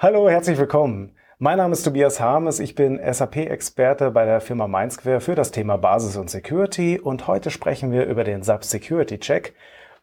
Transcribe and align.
Hallo, 0.00 0.30
herzlich 0.30 0.56
willkommen. 0.58 1.10
Mein 1.40 1.58
Name 1.58 1.72
ist 1.72 1.82
Tobias 1.82 2.20
Harmes, 2.20 2.60
ich 2.60 2.76
bin 2.76 3.00
SAP-Experte 3.04 4.12
bei 4.12 4.24
der 4.26 4.40
Firma 4.40 4.68
Mindsquare 4.68 5.20
für 5.20 5.34
das 5.34 5.50
Thema 5.50 5.76
Basis 5.76 6.16
und 6.16 6.30
Security 6.30 7.00
und 7.00 7.26
heute 7.26 7.50
sprechen 7.50 7.90
wir 7.90 8.06
über 8.06 8.22
den 8.22 8.44
SAP 8.44 8.62
Security 8.62 9.18
Check. 9.18 9.54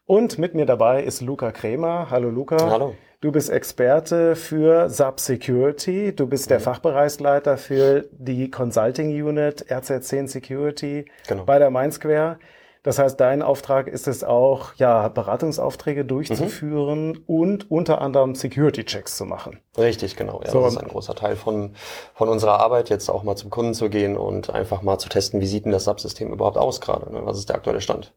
Und 0.04 0.38
mit 0.38 0.54
mir 0.54 0.66
dabei 0.66 1.02
ist 1.02 1.22
Luca 1.22 1.50
Kremer. 1.50 2.08
Hallo 2.10 2.28
Luca. 2.28 2.58
Hallo. 2.70 2.94
Du 3.22 3.32
bist 3.32 3.48
Experte 3.48 4.36
für 4.36 4.90
SAP 4.90 5.18
Security. 5.18 6.14
Du 6.14 6.26
bist 6.26 6.50
der 6.50 6.58
mhm. 6.58 6.64
Fachbereichsleiter 6.64 7.56
für 7.56 8.04
die 8.12 8.50
Consulting 8.50 9.08
Unit 9.08 9.64
RZ10 9.70 10.28
Security 10.28 11.06
genau. 11.26 11.44
bei 11.44 11.58
der 11.58 11.70
Mindsquare. 11.70 12.38
Das 12.86 13.00
heißt, 13.00 13.18
dein 13.18 13.42
Auftrag 13.42 13.88
ist 13.88 14.06
es 14.06 14.22
auch, 14.22 14.72
ja, 14.76 15.08
Beratungsaufträge 15.08 16.04
durchzuführen 16.04 17.08
mhm. 17.08 17.22
und 17.26 17.68
unter 17.68 18.00
anderem 18.00 18.36
Security-Checks 18.36 19.16
zu 19.16 19.24
machen. 19.24 19.58
Richtig, 19.76 20.14
genau. 20.14 20.40
Ja, 20.44 20.52
so, 20.52 20.60
das 20.60 20.74
ist 20.74 20.78
ein 20.78 20.86
großer 20.86 21.16
Teil 21.16 21.34
von, 21.34 21.74
von 22.14 22.28
unserer 22.28 22.60
Arbeit, 22.60 22.88
jetzt 22.88 23.10
auch 23.10 23.24
mal 23.24 23.34
zum 23.34 23.50
Kunden 23.50 23.74
zu 23.74 23.90
gehen 23.90 24.16
und 24.16 24.50
einfach 24.50 24.82
mal 24.82 24.98
zu 24.98 25.08
testen, 25.08 25.40
wie 25.40 25.48
sieht 25.48 25.64
denn 25.64 25.72
das 25.72 25.82
Subsystem 25.82 26.32
überhaupt 26.32 26.58
aus 26.58 26.80
gerade? 26.80 27.12
Ne? 27.12 27.22
Was 27.24 27.38
ist 27.38 27.48
der 27.48 27.56
aktuelle 27.56 27.80
Stand? 27.80 28.14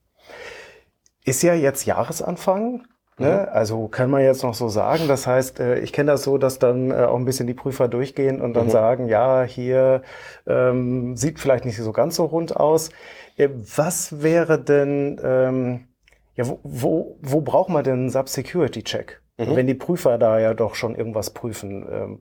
Ist 1.25 1.41
ja 1.41 1.55
jetzt 1.55 1.87
Jahresanfang. 1.87 2.83
Ne? 3.19 3.47
Mhm. 3.47 3.53
Also 3.53 3.87
kann 3.87 4.09
man 4.09 4.21
jetzt 4.21 4.43
noch 4.43 4.53
so 4.53 4.69
sagen. 4.69 5.07
Das 5.07 5.27
heißt, 5.27 5.59
äh, 5.59 5.79
ich 5.79 5.93
kenne 5.93 6.11
das 6.11 6.21
so, 6.21 6.37
dass 6.37 6.59
dann 6.59 6.91
äh, 6.91 7.05
auch 7.05 7.17
ein 7.17 7.25
bisschen 7.25 7.47
die 7.47 7.55
Prüfer 7.55 7.87
durchgehen 7.87 8.39
und 8.39 8.53
dann 8.53 8.67
mhm. 8.67 8.71
sagen, 8.71 9.07
ja, 9.07 9.41
hier 9.41 10.03
ähm, 10.47 11.17
sieht 11.17 11.39
vielleicht 11.39 11.65
nicht 11.65 11.77
so 11.77 11.91
ganz 11.91 12.15
so 12.15 12.25
rund 12.25 12.55
aus. 12.55 12.91
Äh, 13.39 13.49
was 13.75 14.21
wäre 14.21 14.59
denn, 14.59 15.19
ähm, 15.23 15.87
ja, 16.35 16.47
wo, 16.47 16.59
wo, 16.63 17.17
wo 17.21 17.41
braucht 17.41 17.69
man 17.69 17.83
denn 17.83 17.93
einen 17.93 18.09
Sub-Security-Check? 18.09 19.21
Mhm. 19.37 19.55
Wenn 19.55 19.67
die 19.67 19.73
Prüfer 19.73 20.17
da 20.17 20.37
ja 20.37 20.53
doch 20.53 20.75
schon 20.75 20.95
irgendwas 20.95 21.29
prüfen, 21.29 21.87
ähm, 21.89 22.19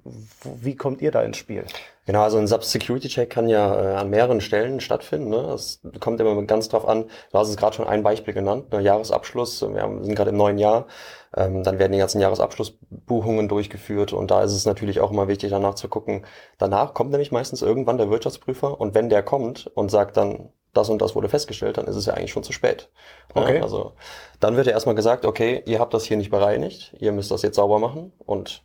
wie 0.63 0.77
kommt 0.77 1.03
ihr 1.03 1.11
da 1.11 1.23
ins 1.23 1.37
Spiel? 1.37 1.65
Genau, 2.07 2.23
also 2.23 2.39
ein 2.39 2.47
Sub-Security-Check 2.47 3.29
kann 3.29 3.49
ja 3.49 3.75
äh, 3.75 3.95
an 3.97 4.11
mehreren 4.11 4.41
Stellen 4.41 4.81
stattfinden. 4.81 5.29
Ne? 5.29 5.43
Das 5.43 5.81
kommt 5.99 6.21
immer 6.21 6.41
ganz 6.45 6.69
drauf 6.69 6.87
an. 6.87 7.07
Du 7.33 7.39
hast 7.39 7.49
es 7.49 7.57
gerade 7.57 7.75
schon 7.75 7.89
ein 7.89 8.05
Beispiel 8.05 8.35
genannt, 8.35 8.73
ne? 8.73 8.81
Jahresabschluss. 8.81 9.63
Wir 9.63 9.83
haben, 9.83 10.05
sind 10.05 10.15
gerade 10.15 10.31
im 10.31 10.37
neuen 10.37 10.59
Jahr. 10.59 10.87
Ähm, 11.37 11.65
dann 11.65 11.81
werden 11.81 11.93
die 11.93 11.99
ganzen 11.99 12.21
Jahresabschlussbuchungen 12.21 13.49
durchgeführt 13.49 14.13
und 14.13 14.31
da 14.31 14.43
ist 14.43 14.53
es 14.53 14.65
natürlich 14.65 15.01
auch 15.01 15.11
immer 15.11 15.29
wichtig, 15.29 15.51
danach 15.51 15.75
zu 15.75 15.89
gucken. 15.89 16.25
Danach 16.57 16.95
kommt 16.95 17.11
nämlich 17.11 17.33
meistens 17.33 17.61
irgendwann 17.61 17.99
der 17.99 18.09
Wirtschaftsprüfer 18.09 18.81
und 18.81 18.95
wenn 18.95 19.11
der 19.11 19.23
kommt 19.23 19.67
und 19.75 19.91
sagt 19.91 20.17
dann, 20.17 20.51
das 20.75 20.89
und 20.89 21.01
das 21.01 21.15
wurde 21.15 21.29
festgestellt, 21.29 21.79
dann 21.79 21.87
ist 21.87 21.97
es 21.97 22.07
ja 22.07 22.15
eigentlich 22.15 22.33
schon 22.33 22.43
zu 22.43 22.53
spät. 22.53 22.91
Okay. 23.35 23.57
Ja, 23.57 23.63
also 23.63 23.93
dann 24.41 24.57
wird 24.57 24.67
ja 24.67 24.73
erstmal 24.73 24.95
gesagt, 24.95 25.25
okay, 25.25 25.63
ihr 25.67 25.79
habt 25.81 25.95
das 25.95 26.05
hier 26.05 26.17
nicht 26.17 26.31
bereinigt, 26.31 26.95
ihr 26.99 27.13
müsst 27.13 27.31
das 27.31 27.43
jetzt 27.43 27.57
sauber 27.57 27.79
machen 27.79 28.13
und 28.19 28.63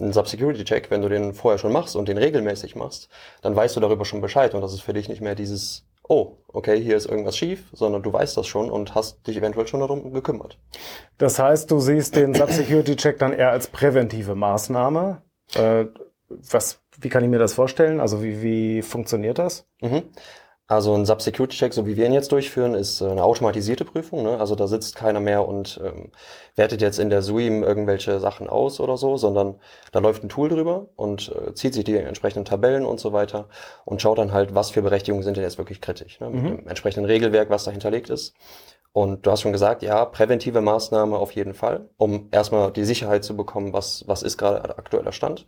ein 0.00 0.12
Sub-Security-Check, 0.12 0.90
wenn 0.90 1.02
du 1.02 1.08
den 1.08 1.34
vorher 1.34 1.58
schon 1.58 1.72
machst 1.72 1.96
und 1.96 2.08
den 2.08 2.18
regelmäßig 2.18 2.76
machst, 2.76 3.08
dann 3.42 3.54
weißt 3.54 3.76
du 3.76 3.80
darüber 3.80 4.04
schon 4.04 4.20
Bescheid 4.20 4.54
und 4.54 4.62
das 4.62 4.72
ist 4.72 4.80
für 4.80 4.94
dich 4.94 5.08
nicht 5.08 5.20
mehr 5.20 5.34
dieses, 5.34 5.84
oh, 6.08 6.38
okay, 6.48 6.80
hier 6.80 6.96
ist 6.96 7.06
irgendwas 7.06 7.36
schief, 7.36 7.68
sondern 7.72 8.02
du 8.02 8.12
weißt 8.12 8.36
das 8.36 8.46
schon 8.46 8.70
und 8.70 8.94
hast 8.94 9.26
dich 9.26 9.36
eventuell 9.36 9.66
schon 9.66 9.80
darum 9.80 10.12
gekümmert. 10.12 10.58
Das 11.18 11.38
heißt, 11.38 11.70
du 11.70 11.78
siehst 11.78 12.16
den 12.16 12.34
Sub-Security-Check 12.34 13.18
dann 13.18 13.32
eher 13.32 13.50
als 13.50 13.68
präventive 13.68 14.34
Maßnahme. 14.34 15.22
Äh, 15.54 15.86
was, 16.28 16.80
wie 16.98 17.10
kann 17.10 17.22
ich 17.22 17.30
mir 17.30 17.38
das 17.38 17.52
vorstellen? 17.52 18.00
Also 18.00 18.22
wie, 18.22 18.42
wie 18.42 18.82
funktioniert 18.82 19.38
das? 19.38 19.66
Mhm. 19.82 20.04
Also 20.72 20.94
ein 20.94 21.04
Sub-Security-Check, 21.04 21.74
so 21.74 21.86
wie 21.86 21.98
wir 21.98 22.06
ihn 22.06 22.14
jetzt 22.14 22.32
durchführen, 22.32 22.74
ist 22.74 23.02
äh, 23.02 23.10
eine 23.10 23.24
automatisierte 23.24 23.84
Prüfung. 23.84 24.22
Ne? 24.22 24.40
Also 24.40 24.54
da 24.54 24.66
sitzt 24.66 24.96
keiner 24.96 25.20
mehr 25.20 25.46
und 25.46 25.78
ähm, 25.84 26.12
wertet 26.56 26.80
jetzt 26.80 26.98
in 26.98 27.10
der 27.10 27.20
SUIM 27.20 27.62
irgendwelche 27.62 28.18
Sachen 28.20 28.48
aus 28.48 28.80
oder 28.80 28.96
so, 28.96 29.18
sondern 29.18 29.56
da 29.92 29.98
läuft 29.98 30.24
ein 30.24 30.30
Tool 30.30 30.48
drüber 30.48 30.86
und 30.96 31.30
äh, 31.30 31.52
zieht 31.52 31.74
sich 31.74 31.84
die 31.84 31.96
entsprechenden 31.96 32.46
Tabellen 32.46 32.86
und 32.86 33.00
so 33.00 33.12
weiter 33.12 33.50
und 33.84 34.00
schaut 34.00 34.16
dann 34.16 34.32
halt, 34.32 34.54
was 34.54 34.70
für 34.70 34.80
Berechtigungen 34.80 35.22
sind 35.22 35.36
denn 35.36 35.44
jetzt 35.44 35.58
wirklich 35.58 35.82
kritisch. 35.82 36.18
Ne? 36.20 36.30
Mit 36.30 36.42
mhm. 36.42 36.56
dem 36.56 36.68
entsprechenden 36.68 37.04
Regelwerk, 37.04 37.50
was 37.50 37.64
da 37.64 37.70
hinterlegt 37.70 38.08
ist. 38.08 38.34
Und 38.94 39.26
du 39.26 39.30
hast 39.30 39.42
schon 39.42 39.52
gesagt, 39.52 39.82
ja, 39.82 40.06
präventive 40.06 40.62
Maßnahme 40.62 41.18
auf 41.18 41.32
jeden 41.32 41.52
Fall, 41.52 41.90
um 41.98 42.28
erstmal 42.30 42.72
die 42.72 42.84
Sicherheit 42.84 43.24
zu 43.24 43.36
bekommen, 43.36 43.74
was, 43.74 44.04
was 44.06 44.22
ist 44.22 44.38
gerade 44.38 44.78
aktueller 44.78 45.12
Stand 45.12 45.44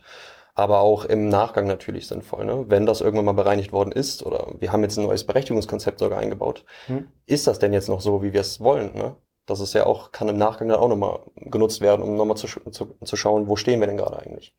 aber 0.55 0.79
auch 0.79 1.03
im 1.03 1.27
Nachgang 1.27 1.67
natürlich 1.67 2.07
sinnvoll. 2.07 2.45
Ne? 2.45 2.65
Wenn 2.69 2.85
das 2.85 3.01
irgendwann 3.01 3.25
mal 3.25 3.33
bereinigt 3.33 3.73
worden 3.73 3.91
ist 3.91 4.25
oder 4.25 4.47
wir 4.57 4.71
haben 4.71 4.83
jetzt 4.83 4.97
ein 4.97 5.05
neues 5.05 5.25
Berechtigungskonzept 5.25 5.99
sogar 5.99 6.19
eingebaut, 6.19 6.63
hm. 6.87 7.07
ist 7.25 7.45
das 7.45 7.59
denn 7.59 7.73
jetzt 7.73 7.89
noch 7.89 8.01
so, 8.01 8.23
wie 8.23 8.33
wir 8.33 8.41
es 8.41 8.61
wollen? 8.61 8.95
Ne? 8.95 9.15
Das 9.45 9.59
ist 9.59 9.73
ja 9.73 9.85
auch, 9.85 10.13
kann 10.13 10.29
im 10.29 10.37
Nachgang 10.37 10.69
dann 10.69 10.79
auch 10.79 10.87
nochmal 10.87 11.19
genutzt 11.35 11.81
werden, 11.81 12.01
um 12.01 12.15
nochmal 12.15 12.37
zu, 12.37 12.47
zu, 12.47 12.95
zu 13.03 13.15
schauen, 13.15 13.47
wo 13.47 13.57
stehen 13.57 13.81
wir 13.81 13.87
denn 13.87 13.97
gerade 13.97 14.17
eigentlich. 14.17 14.55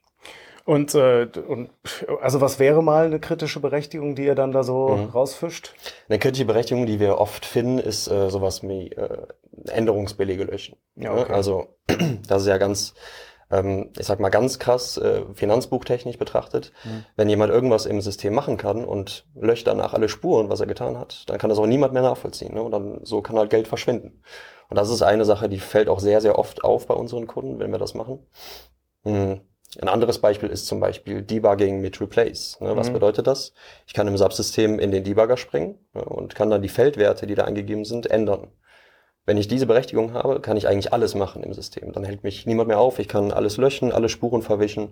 Und, 0.66 0.96
äh, 0.96 1.28
und 1.46 1.70
also 2.20 2.40
was 2.40 2.58
wäre 2.58 2.82
mal 2.82 3.06
eine 3.06 3.20
kritische 3.20 3.60
Berechtigung, 3.60 4.16
die 4.16 4.24
ihr 4.24 4.34
dann 4.34 4.50
da 4.50 4.64
so 4.64 4.88
mhm. 4.88 5.10
rausfischt? 5.10 5.74
Eine 6.08 6.18
kritische 6.18 6.44
Berechtigung, 6.44 6.86
die 6.86 6.98
wir 6.98 7.18
oft 7.18 7.46
finden, 7.46 7.78
ist 7.78 8.08
äh, 8.08 8.30
sowas 8.30 8.64
wie 8.64 8.88
äh, 8.90 9.26
Änderungsbelege 9.68 10.42
löschen. 10.44 10.76
Ja, 10.96 11.14
okay. 11.14 11.32
Also 11.32 11.68
das 12.28 12.42
ist 12.42 12.48
ja 12.48 12.58
ganz 12.58 12.94
ähm, 13.50 13.90
ich 13.98 14.06
sag 14.06 14.20
mal 14.20 14.30
ganz 14.30 14.58
krass, 14.58 14.96
äh, 14.96 15.22
finanzbuchtechnisch 15.34 16.18
betrachtet, 16.18 16.72
mhm. 16.84 17.04
wenn 17.16 17.28
jemand 17.28 17.52
irgendwas 17.52 17.86
im 17.86 18.00
System 18.00 18.34
machen 18.34 18.56
kann 18.56 18.84
und 18.84 19.26
löscht 19.34 19.66
danach 19.66 19.94
alle 19.94 20.08
Spuren, 20.08 20.48
was 20.48 20.60
er 20.60 20.66
getan 20.66 20.98
hat, 20.98 21.28
dann 21.28 21.38
kann 21.38 21.50
das 21.50 21.58
auch 21.58 21.66
niemand 21.66 21.92
mehr 21.92 22.02
nachvollziehen. 22.02 22.54
Ne? 22.54 22.62
Und 22.62 22.72
dann 22.72 23.00
so 23.04 23.22
kann 23.22 23.38
halt 23.38 23.50
Geld 23.50 23.68
verschwinden. 23.68 24.22
Und 24.68 24.76
das 24.76 24.90
ist 24.90 25.02
eine 25.02 25.24
Sache, 25.24 25.48
die 25.48 25.60
fällt 25.60 25.88
auch 25.88 26.00
sehr, 26.00 26.20
sehr 26.20 26.38
oft 26.38 26.64
auf 26.64 26.86
bei 26.86 26.94
unseren 26.94 27.26
Kunden, 27.26 27.60
wenn 27.60 27.70
wir 27.70 27.78
das 27.78 27.94
machen. 27.94 28.26
Mhm. 29.04 29.40
Ein 29.80 29.88
anderes 29.88 30.20
Beispiel 30.20 30.48
ist 30.48 30.66
zum 30.66 30.80
Beispiel 30.80 31.22
Debugging 31.22 31.80
mit 31.80 32.00
Replace. 32.00 32.58
Ne? 32.60 32.76
Was 32.76 32.88
mhm. 32.88 32.94
bedeutet 32.94 33.26
das? 33.26 33.52
Ich 33.86 33.94
kann 33.94 34.08
im 34.08 34.16
Subsystem 34.16 34.78
in 34.78 34.90
den 34.90 35.04
Debugger 35.04 35.36
springen 35.36 35.78
ne? 35.92 36.04
und 36.04 36.34
kann 36.34 36.50
dann 36.50 36.62
die 36.62 36.68
Feldwerte, 36.68 37.26
die 37.26 37.34
da 37.34 37.44
angegeben 37.44 37.84
sind, 37.84 38.10
ändern. 38.10 38.48
Wenn 39.26 39.38
ich 39.38 39.48
diese 39.48 39.66
Berechtigung 39.66 40.14
habe, 40.14 40.40
kann 40.40 40.56
ich 40.56 40.68
eigentlich 40.68 40.92
alles 40.92 41.16
machen 41.16 41.42
im 41.42 41.52
System. 41.52 41.92
Dann 41.92 42.04
hält 42.04 42.22
mich 42.22 42.46
niemand 42.46 42.68
mehr 42.68 42.78
auf. 42.78 43.00
Ich 43.00 43.08
kann 43.08 43.32
alles 43.32 43.56
löschen, 43.56 43.90
alle 43.90 44.08
Spuren 44.08 44.40
verwischen. 44.40 44.90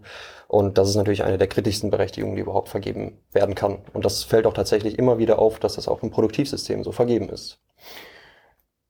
Und 0.48 0.76
das 0.76 0.88
ist 0.88 0.96
natürlich 0.96 1.22
eine 1.22 1.38
der 1.38 1.46
kritischsten 1.46 1.90
Berechtigungen, 1.90 2.34
die 2.34 2.42
überhaupt 2.42 2.68
vergeben 2.68 3.18
werden 3.32 3.54
kann. 3.54 3.78
Und 3.92 4.04
das 4.04 4.24
fällt 4.24 4.46
auch 4.46 4.52
tatsächlich 4.52 4.98
immer 4.98 5.18
wieder 5.18 5.38
auf, 5.38 5.60
dass 5.60 5.76
das 5.76 5.86
auch 5.86 6.02
im 6.02 6.10
Produktivsystem 6.10 6.82
so 6.82 6.90
vergeben 6.90 7.28
ist. 7.28 7.60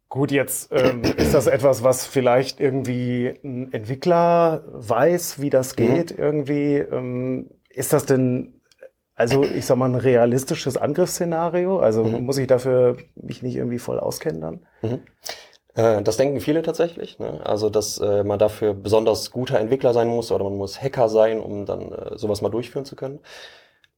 Gut, 0.08 0.30
jetzt 0.30 0.72
ähm, 0.72 1.02
ist 1.18 1.34
das 1.34 1.46
etwas, 1.46 1.82
was 1.82 2.06
vielleicht 2.06 2.58
irgendwie 2.58 3.38
ein 3.44 3.70
Entwickler 3.70 4.64
weiß, 4.68 5.42
wie 5.42 5.50
das 5.50 5.76
mhm. 5.76 5.76
geht. 5.76 6.16
Mhm. 6.16 6.24
Irgendwie 6.24 6.76
ähm, 6.76 7.50
ist 7.68 7.92
das 7.92 8.06
denn 8.06 8.62
also 9.16 9.44
ich 9.44 9.66
sag 9.66 9.76
mal 9.76 9.88
ein 9.88 9.94
realistisches 9.94 10.76
Angriffsszenario? 10.76 11.78
Also 11.78 12.04
mhm. 12.04 12.24
muss 12.24 12.38
ich 12.38 12.46
dafür 12.46 12.96
mich 13.14 13.42
nicht 13.42 13.56
irgendwie 13.56 13.78
voll 13.78 14.00
auskennen 14.00 14.40
dann? 14.40 14.60
Mhm. 14.82 15.00
Äh, 15.74 16.02
das 16.02 16.16
denken 16.16 16.40
viele 16.40 16.62
tatsächlich. 16.62 17.18
Ne? 17.18 17.40
Also, 17.44 17.70
dass 17.70 17.98
äh, 17.98 18.24
man 18.24 18.38
dafür 18.38 18.74
besonders 18.74 19.30
guter 19.30 19.58
Entwickler 19.58 19.92
sein 19.92 20.08
muss 20.08 20.32
oder 20.32 20.44
man 20.44 20.56
muss 20.56 20.80
Hacker 20.80 21.08
sein, 21.08 21.40
um 21.40 21.66
dann 21.66 21.92
äh, 21.92 22.18
sowas 22.18 22.42
mal 22.42 22.48
durchführen 22.48 22.84
zu 22.84 22.96
können. 22.96 23.20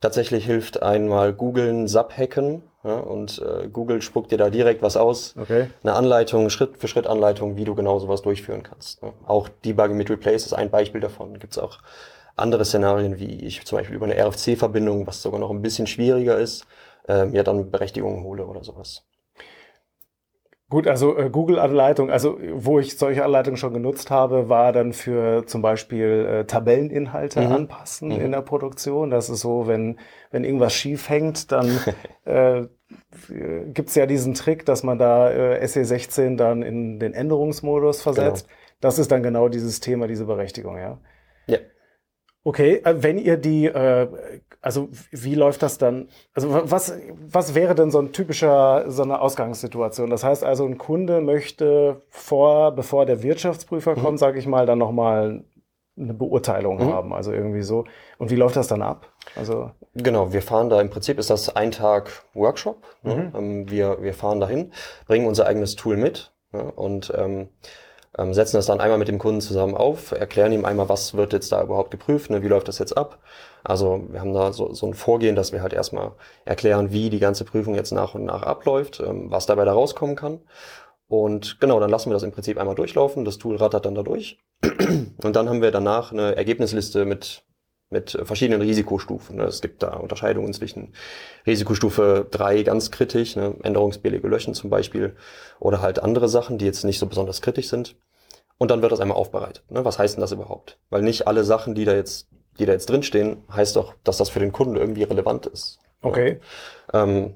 Tatsächlich 0.00 0.44
hilft 0.44 0.82
einmal 0.82 1.32
googeln, 1.32 1.88
Sub-Hacken 1.88 2.62
ja, 2.84 2.98
und 2.98 3.40
äh, 3.40 3.68
Google 3.68 4.02
spuckt 4.02 4.30
dir 4.30 4.36
da 4.36 4.50
direkt 4.50 4.82
was 4.82 4.96
aus. 4.96 5.34
Okay. 5.40 5.68
Eine 5.82 5.94
Anleitung, 5.94 6.50
Schritt 6.50 6.76
für 6.76 6.86
Schritt 6.86 7.06
Anleitung, 7.06 7.56
wie 7.56 7.64
du 7.64 7.74
genau 7.74 7.98
sowas 7.98 8.20
durchführen 8.20 8.62
kannst. 8.62 9.02
Ne? 9.02 9.14
Auch 9.26 9.48
Debugging 9.48 9.96
mit 9.96 10.10
Replace 10.10 10.44
ist 10.44 10.52
ein 10.52 10.70
Beispiel 10.70 11.00
davon. 11.00 11.38
Gibt's 11.38 11.56
auch 11.56 11.78
andere 12.36 12.64
Szenarien, 12.64 13.18
wie 13.18 13.44
ich 13.44 13.64
zum 13.64 13.78
Beispiel 13.78 13.96
über 13.96 14.06
eine 14.06 14.16
RFC-Verbindung, 14.16 15.06
was 15.06 15.22
sogar 15.22 15.40
noch 15.40 15.50
ein 15.50 15.62
bisschen 15.62 15.86
schwieriger 15.86 16.38
ist, 16.38 16.66
äh, 17.08 17.24
mir 17.24 17.42
dann 17.42 17.70
Berechtigungen 17.70 18.22
hole 18.22 18.46
oder 18.46 18.62
sowas. 18.62 19.06
Gut, 20.68 20.88
also 20.88 21.16
äh, 21.16 21.30
Google-Anleitung, 21.30 22.10
also 22.10 22.38
wo 22.54 22.80
ich 22.80 22.98
solche 22.98 23.24
Anleitungen 23.24 23.56
schon 23.56 23.72
genutzt 23.72 24.10
habe, 24.10 24.48
war 24.48 24.72
dann 24.72 24.92
für 24.92 25.46
zum 25.46 25.62
Beispiel 25.62 26.26
äh, 26.28 26.44
Tabelleninhalte 26.44 27.40
mhm. 27.40 27.52
anpassen 27.52 28.08
mhm. 28.08 28.20
in 28.20 28.32
der 28.32 28.42
Produktion. 28.42 29.10
Das 29.10 29.30
ist 29.30 29.40
so, 29.40 29.68
wenn, 29.68 30.00
wenn 30.32 30.42
irgendwas 30.42 30.74
schief 30.74 31.08
hängt, 31.08 31.52
dann 31.52 31.78
äh, 32.24 32.64
gibt 33.66 33.94
ja 33.94 34.06
diesen 34.06 34.34
Trick, 34.34 34.66
dass 34.66 34.82
man 34.82 34.98
da 34.98 35.30
äh, 35.30 35.64
SE16 35.64 36.36
dann 36.36 36.62
in 36.62 36.98
den 36.98 37.14
Änderungsmodus 37.14 38.02
versetzt. 38.02 38.48
Genau. 38.48 38.58
Das 38.80 38.98
ist 38.98 39.12
dann 39.12 39.22
genau 39.22 39.48
dieses 39.48 39.78
Thema, 39.78 40.08
diese 40.08 40.24
Berechtigung, 40.24 40.78
ja. 40.78 40.98
Ja. 41.46 41.58
Okay, 42.46 42.80
äh, 42.84 43.02
wenn 43.02 43.18
ihr 43.18 43.38
die, 43.38 43.66
äh, 43.66 44.06
also 44.60 44.88
wie 45.10 45.34
läuft 45.34 45.64
das 45.64 45.78
dann? 45.78 46.08
Also 46.32 46.48
was, 46.70 46.96
was 47.28 47.56
wäre 47.56 47.74
denn 47.74 47.90
so 47.90 47.98
ein 47.98 48.12
typischer, 48.12 48.88
so 48.88 49.02
eine 49.02 49.20
Ausgangssituation? 49.20 50.10
Das 50.10 50.22
heißt 50.22 50.44
also, 50.44 50.64
ein 50.64 50.78
Kunde 50.78 51.20
möchte 51.20 52.02
vor, 52.08 52.70
bevor 52.70 53.04
der 53.04 53.24
Wirtschaftsprüfer 53.24 53.96
mhm. 53.96 54.00
kommt, 54.00 54.18
sage 54.20 54.38
ich 54.38 54.46
mal, 54.46 54.64
dann 54.64 54.78
nochmal 54.78 55.42
eine 55.98 56.14
Beurteilung 56.14 56.76
mhm. 56.76 56.92
haben, 56.92 57.12
also 57.12 57.32
irgendwie 57.32 57.62
so. 57.62 57.84
Und 58.16 58.30
wie 58.30 58.36
läuft 58.36 58.54
das 58.54 58.68
dann 58.68 58.82
ab? 58.82 59.12
Also 59.34 59.72
genau, 59.94 60.32
wir 60.32 60.40
fahren 60.40 60.70
da 60.70 60.80
im 60.80 60.88
Prinzip 60.88 61.18
ist 61.18 61.30
das 61.30 61.56
ein 61.56 61.72
Tag 61.72 62.10
Workshop. 62.32 62.80
Ne? 63.02 63.32
Mhm. 63.34 63.36
Ähm, 63.36 63.70
wir 63.70 64.00
wir 64.02 64.14
fahren 64.14 64.38
dahin, 64.38 64.72
bringen 65.08 65.26
unser 65.26 65.46
eigenes 65.46 65.74
Tool 65.74 65.96
mit 65.96 66.32
ne? 66.52 66.70
und 66.70 67.12
ähm, 67.16 67.48
ähm, 68.18 68.34
setzen 68.34 68.56
das 68.56 68.66
dann 68.66 68.80
einmal 68.80 68.98
mit 68.98 69.08
dem 69.08 69.18
Kunden 69.18 69.40
zusammen 69.40 69.74
auf, 69.74 70.12
erklären 70.12 70.52
ihm 70.52 70.64
einmal, 70.64 70.88
was 70.88 71.14
wird 71.14 71.32
jetzt 71.32 71.52
da 71.52 71.62
überhaupt 71.62 71.90
geprüft, 71.90 72.30
ne, 72.30 72.42
wie 72.42 72.48
läuft 72.48 72.68
das 72.68 72.78
jetzt 72.78 72.96
ab. 72.96 73.18
Also 73.64 74.04
wir 74.10 74.20
haben 74.20 74.32
da 74.32 74.52
so, 74.52 74.72
so 74.72 74.86
ein 74.86 74.94
Vorgehen, 74.94 75.36
dass 75.36 75.52
wir 75.52 75.62
halt 75.62 75.72
erstmal 75.72 76.12
erklären, 76.44 76.92
wie 76.92 77.10
die 77.10 77.18
ganze 77.18 77.44
Prüfung 77.44 77.74
jetzt 77.74 77.92
nach 77.92 78.14
und 78.14 78.24
nach 78.24 78.42
abläuft, 78.42 79.00
ähm, 79.00 79.30
was 79.30 79.46
dabei 79.46 79.64
da 79.64 79.72
rauskommen 79.72 80.16
kann. 80.16 80.40
Und 81.08 81.60
genau, 81.60 81.78
dann 81.78 81.90
lassen 81.90 82.10
wir 82.10 82.14
das 82.14 82.22
im 82.24 82.32
Prinzip 82.32 82.58
einmal 82.58 82.74
durchlaufen, 82.74 83.24
das 83.24 83.38
Tool 83.38 83.56
rattert 83.56 83.86
dann 83.86 83.94
da 83.94 84.02
durch. 84.02 84.38
Und 85.22 85.36
dann 85.36 85.48
haben 85.48 85.62
wir 85.62 85.70
danach 85.70 86.12
eine 86.12 86.36
Ergebnisliste 86.36 87.04
mit, 87.04 87.44
mit 87.90 88.18
verschiedenen 88.22 88.62
Risikostufen. 88.62 89.36
Ne. 89.36 89.44
Es 89.44 89.60
gibt 89.60 89.82
da 89.82 89.94
Unterscheidungen 89.94 90.52
zwischen 90.52 90.94
Risikostufe 91.46 92.26
3 92.30 92.62
ganz 92.62 92.90
kritisch, 92.90 93.36
ne, 93.36 93.54
änderungsbillige 93.62 94.26
Löschen 94.26 94.54
zum 94.54 94.70
Beispiel, 94.70 95.16
oder 95.60 95.80
halt 95.80 96.02
andere 96.02 96.28
Sachen, 96.28 96.58
die 96.58 96.64
jetzt 96.64 96.84
nicht 96.84 96.98
so 96.98 97.06
besonders 97.06 97.42
kritisch 97.42 97.68
sind. 97.68 97.96
Und 98.58 98.70
dann 98.70 98.82
wird 98.82 98.92
das 98.92 99.00
einmal 99.00 99.16
aufbereitet. 99.16 99.64
Ne? 99.70 99.84
Was 99.84 99.98
heißt 99.98 100.16
denn 100.16 100.22
das 100.22 100.32
überhaupt? 100.32 100.78
Weil 100.90 101.02
nicht 101.02 101.26
alle 101.26 101.44
Sachen, 101.44 101.74
die 101.74 101.84
da 101.84 101.94
jetzt, 101.94 102.28
die 102.58 102.66
da 102.66 102.72
jetzt 102.72 102.88
drinstehen, 102.88 103.44
heißt 103.52 103.76
doch, 103.76 103.94
dass 104.02 104.16
das 104.16 104.30
für 104.30 104.40
den 104.40 104.52
Kunden 104.52 104.76
irgendwie 104.76 105.02
relevant 105.02 105.46
ist. 105.46 105.78
Okay. 106.00 106.40
Ähm, 106.92 107.34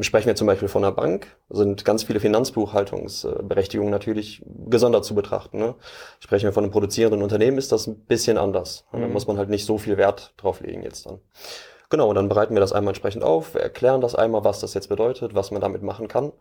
sprechen 0.00 0.26
wir 0.26 0.34
zum 0.34 0.46
Beispiel 0.46 0.68
von 0.68 0.84
einer 0.84 0.92
Bank, 0.92 1.26
sind 1.48 1.84
ganz 1.84 2.04
viele 2.04 2.20
Finanzbuchhaltungsberechtigungen 2.20 3.90
natürlich 3.90 4.42
gesondert 4.68 5.04
zu 5.04 5.14
betrachten. 5.14 5.58
Ne? 5.58 5.74
Sprechen 6.20 6.44
wir 6.44 6.52
von 6.52 6.64
einem 6.64 6.72
produzierenden 6.72 7.22
Unternehmen, 7.22 7.58
ist 7.58 7.72
das 7.72 7.86
ein 7.86 7.96
bisschen 7.96 8.38
anders. 8.38 8.84
Mhm. 8.92 9.00
Da 9.00 9.08
muss 9.08 9.26
man 9.26 9.38
halt 9.38 9.48
nicht 9.48 9.64
so 9.64 9.78
viel 9.78 9.96
Wert 9.96 10.34
drauf 10.36 10.60
legen 10.60 10.82
jetzt 10.82 11.06
dann. 11.06 11.20
Genau, 11.88 12.08
und 12.08 12.14
dann 12.14 12.28
bereiten 12.28 12.54
wir 12.54 12.60
das 12.60 12.72
einmal 12.72 12.92
entsprechend 12.92 13.22
auf, 13.22 13.54
erklären 13.54 14.00
das 14.00 14.14
einmal, 14.14 14.44
was 14.44 14.60
das 14.60 14.72
jetzt 14.72 14.88
bedeutet, 14.88 15.34
was 15.34 15.50
man 15.50 15.60
damit 15.60 15.82
machen 15.82 16.08
kann 16.08 16.32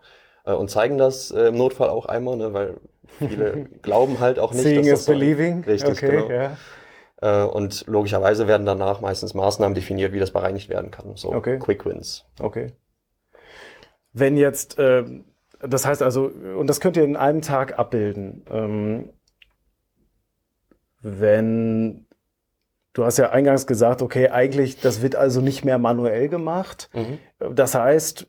äh, 0.46 0.54
und 0.54 0.70
zeigen 0.70 0.98
das 0.98 1.32
äh, 1.32 1.48
im 1.48 1.58
Notfall 1.58 1.90
auch 1.90 2.06
einmal, 2.06 2.38
ne, 2.38 2.54
weil 2.54 2.76
viele 3.18 3.66
glauben 3.82 4.20
halt 4.20 4.40
auch 4.40 4.54
nicht. 4.54 4.64
Seeing 4.64 4.86
is 4.86 5.06
believing. 5.06 5.64
Richtig, 5.66 5.92
okay, 5.92 6.12
genau. 6.12 6.30
Yeah. 6.30 6.58
Äh, 7.22 7.44
und 7.44 7.86
logischerweise 7.88 8.48
werden 8.48 8.66
danach 8.66 9.02
meistens 9.02 9.34
Maßnahmen 9.34 9.76
definiert, 9.76 10.14
wie 10.14 10.20
das 10.20 10.32
bereinigt 10.32 10.70
werden 10.70 10.90
kann. 10.90 11.16
So 11.16 11.34
okay. 11.34 11.60
Quick 11.60 11.86
Wins. 11.86 12.26
Okay. 12.40 12.72
Wenn 14.14 14.38
jetzt, 14.38 14.78
äh, 14.80 15.04
das 15.60 15.86
heißt 15.86 16.02
also, 16.02 16.26
und 16.26 16.68
das 16.68 16.80
könnt 16.80 16.98
ihr 16.98 17.04
in 17.04 17.16
einem 17.16 17.42
Tag 17.42 17.78
abbilden. 17.80 18.44
Ähm, 18.50 19.10
wenn 21.02 22.06
Du 22.94 23.06
hast 23.06 23.18
ja 23.18 23.30
eingangs 23.30 23.68
gesagt, 23.68 24.02
okay, 24.02 24.30
eigentlich, 24.30 24.82
das 24.82 25.02
wird 25.02 25.16
also 25.16 25.40
nicht 25.40 25.64
mehr 25.64 25.78
manuell 25.78 26.28
gemacht. 26.28 26.90
Mhm. 26.94 27.20
Das 27.56 27.74
heißt, 27.74 28.28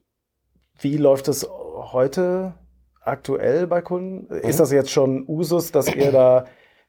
wie 0.79 0.97
läuft 0.97 1.29
es 1.29 1.49
heute 1.49 2.55
aktuell 3.01 3.67
bei 3.67 3.81
Kunden? 3.81 4.33
Mhm. 4.33 4.49
Ist 4.49 4.61
das 4.61 4.71
jetzt 4.71 4.91
schon 4.91 5.25
Usus, 5.27 5.73
dass 5.73 5.93
ihr 5.93 6.13
da 6.13 6.45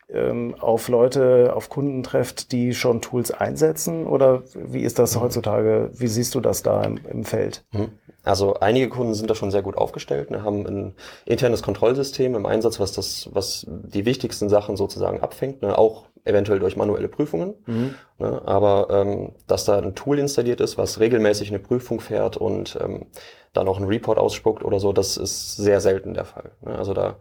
ähm, 0.10 0.54
auf 0.60 0.88
Leute, 0.88 1.54
auf 1.56 1.69
Kunden 1.69 2.04
trefft, 2.04 2.51
die 2.51 2.75
schon 2.75 3.01
Tools 3.01 3.31
einsetzen? 3.31 4.06
Oder 4.06 4.44
wie 4.54 4.84
ist 4.84 5.00
das 5.00 5.19
heutzutage? 5.19 5.89
Wie 5.94 6.07
siehst 6.07 6.36
du 6.36 6.42
das 6.42 6.62
da 6.62 6.84
im, 6.84 7.00
im 7.10 7.24
Feld? 7.24 7.66
Mhm. 7.72 7.89
Also 8.24 8.54
einige 8.56 8.88
Kunden 8.88 9.14
sind 9.14 9.30
da 9.30 9.36
schon 9.36 9.52
sehr 9.52 9.62
gut 9.62 9.78
aufgestellt, 9.78 10.31
ne, 10.31 10.44
haben 10.44 10.66
ein 10.66 10.96
internes 11.25 11.62
Kontrollsystem 11.62 12.36
im 12.36 12.46
Einsatz, 12.46 12.80
was 12.80 12.94
das, 12.94 13.30
was 13.34 13.66
die 13.68 14.06
wichtigsten 14.06 14.48
Sachen 14.48 14.78
sozusagen 14.78 15.20
abfängt, 15.20 15.62
ne, 15.62 15.78
auch 15.78 16.06
eventuell 16.24 16.60
durch 16.60 16.78
manuelle 16.78 17.10
Prüfungen. 17.10 17.54
Mhm. 17.66 17.96
Ne, 18.20 18.42
aber 18.46 18.88
ähm, 18.92 19.34
dass 19.48 19.66
da 19.66 19.78
ein 19.78 19.94
Tool 19.94 20.20
installiert 20.20 20.62
ist, 20.62 20.78
was 20.78 21.02
regelmäßig 21.02 21.50
eine 21.50 21.60
Prüfung 21.60 22.00
fährt 22.00 22.38
und 22.38 22.78
ähm, 22.81 23.08
dann 23.52 23.68
auch 23.68 23.78
einen 23.78 23.88
Report 23.88 24.18
ausspuckt 24.18 24.64
oder 24.64 24.80
so, 24.80 24.94
das 24.94 25.18
ist 25.18 25.58
sehr 25.58 25.81
selten 25.81 26.14
der 26.14 26.25
Fall. 26.25 26.52
Ne. 26.62 26.78
Also 26.78 26.94
da 26.94 27.18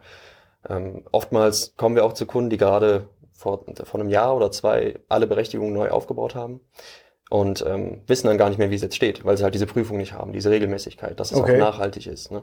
ähm, 0.69 1.03
oftmals 1.11 1.75
kommen 1.77 1.97
wir 1.97 2.05
auch 2.05 2.13
zu 2.13 2.27
Kunden, 2.27 2.51
die 2.51 2.59
gerade 2.59 3.09
vor, 3.33 3.65
vor 3.83 3.99
einem 3.99 4.09
Jahr 4.09 4.37
oder 4.37 4.53
zwei 4.53 5.01
alle 5.09 5.27
Berechtigungen 5.27 5.75
neu 5.75 5.91
aufgebaut 5.91 6.37
haben 6.37 6.61
und 7.32 7.64
ähm, 7.67 8.02
wissen 8.08 8.26
dann 8.26 8.37
gar 8.37 8.50
nicht 8.50 8.58
mehr, 8.58 8.70
wie 8.70 8.75
es 8.75 8.82
jetzt 8.82 8.94
steht, 8.94 9.25
weil 9.25 9.38
sie 9.38 9.43
halt 9.43 9.55
diese 9.55 9.64
Prüfung 9.64 9.96
nicht 9.96 10.12
haben, 10.12 10.34
diese 10.34 10.50
Regelmäßigkeit, 10.50 11.19
dass 11.19 11.32
es 11.32 11.38
okay. 11.38 11.55
auch 11.55 11.73
nachhaltig 11.73 12.06
ist. 12.06 12.31
Ne? 12.31 12.43